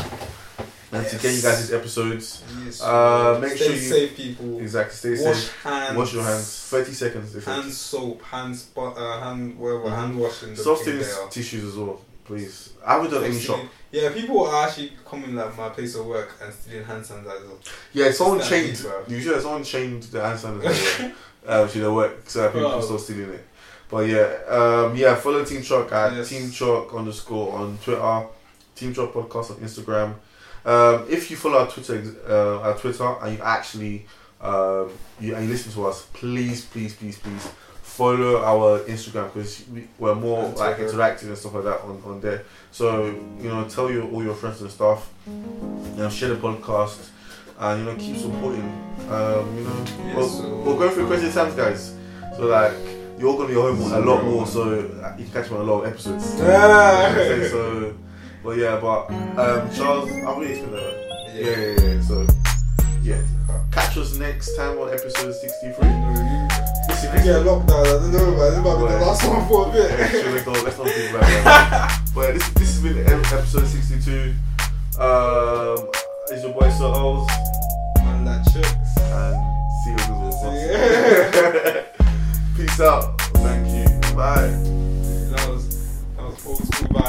[0.91, 2.81] And to get you guys these episodes, Yes.
[2.81, 4.59] Uh, make Stay sure you- safe, people.
[4.59, 5.55] exactly, stay Wash safe.
[5.63, 5.97] hands.
[5.97, 6.47] Wash your hands.
[6.69, 7.35] 30 seconds.
[7.35, 9.95] If Hand soap, hand spot, uh, hand whatever, Mhm.
[9.95, 10.55] hand washing.
[10.55, 12.69] Soft things, tissues as well, please.
[12.85, 13.59] I would haven't done any shop.
[13.91, 17.49] Yeah, people are actually coming like my place of work and stealing hand sanitizer.
[17.93, 18.75] Yeah, someone It's chained.
[18.75, 19.15] that deep, bro.
[19.15, 21.11] You sure someone chained the hand sanitizer
[21.47, 22.85] uh, to their work so people can Bro.
[22.85, 23.45] start stealing it.
[23.89, 26.29] But yeah, um, yeah, follow Team Chalk at Yes.
[26.29, 28.23] Team Chalk underscore on Twitter,
[28.75, 30.15] Team Chalk podcast on Instagram.
[30.65, 34.05] Um, if you follow our Twitter, uh, our Twitter, and you actually
[34.41, 34.89] um,
[35.19, 37.47] you, and you listen to us, please, please, please, please
[37.81, 42.19] follow our Instagram because we, we're more like interactive and stuff like that on, on
[42.19, 42.43] there.
[42.71, 43.05] So
[43.39, 45.09] you know, tell your all your friends and stuff.
[45.27, 45.33] You
[45.97, 47.09] know, share the podcast
[47.59, 48.63] and you know keep supporting.
[49.09, 51.95] Um, you know, Yes, we're, so- we're going through crazy times, guys.
[52.35, 52.73] So like
[53.17, 54.61] you're gonna be home a lot more, so
[55.01, 56.35] uh, you can catch me on a lot of episodes.
[56.41, 57.13] Ah.
[57.49, 57.95] so,
[58.45, 61.33] but yeah, but um, Charles, I'm really explaining that.
[61.33, 61.95] Yeah, yeah, yeah.
[61.95, 62.01] yeah.
[62.03, 62.27] So
[63.01, 63.21] yeah,
[63.71, 65.73] catch us next time on episode 63.
[65.73, 66.87] Mm-hmm.
[66.87, 67.81] Listen, next yeah, lockdown.
[67.81, 68.51] I don't know, man.
[68.51, 69.89] This might be the last one for a bit.
[69.89, 72.01] Yeah, sure, let's not, let's not think about that.
[72.15, 74.35] but this, this has been episode 62.
[75.01, 75.89] Um,
[76.29, 77.27] it's your boy Sir Owls.
[77.97, 78.97] And that chicks.
[78.99, 79.41] And
[79.83, 80.35] see you guys.
[82.57, 83.19] Peace out.
[83.41, 84.15] Thank you.
[84.15, 84.53] Bye.
[85.33, 86.95] That was, that was old school Bye.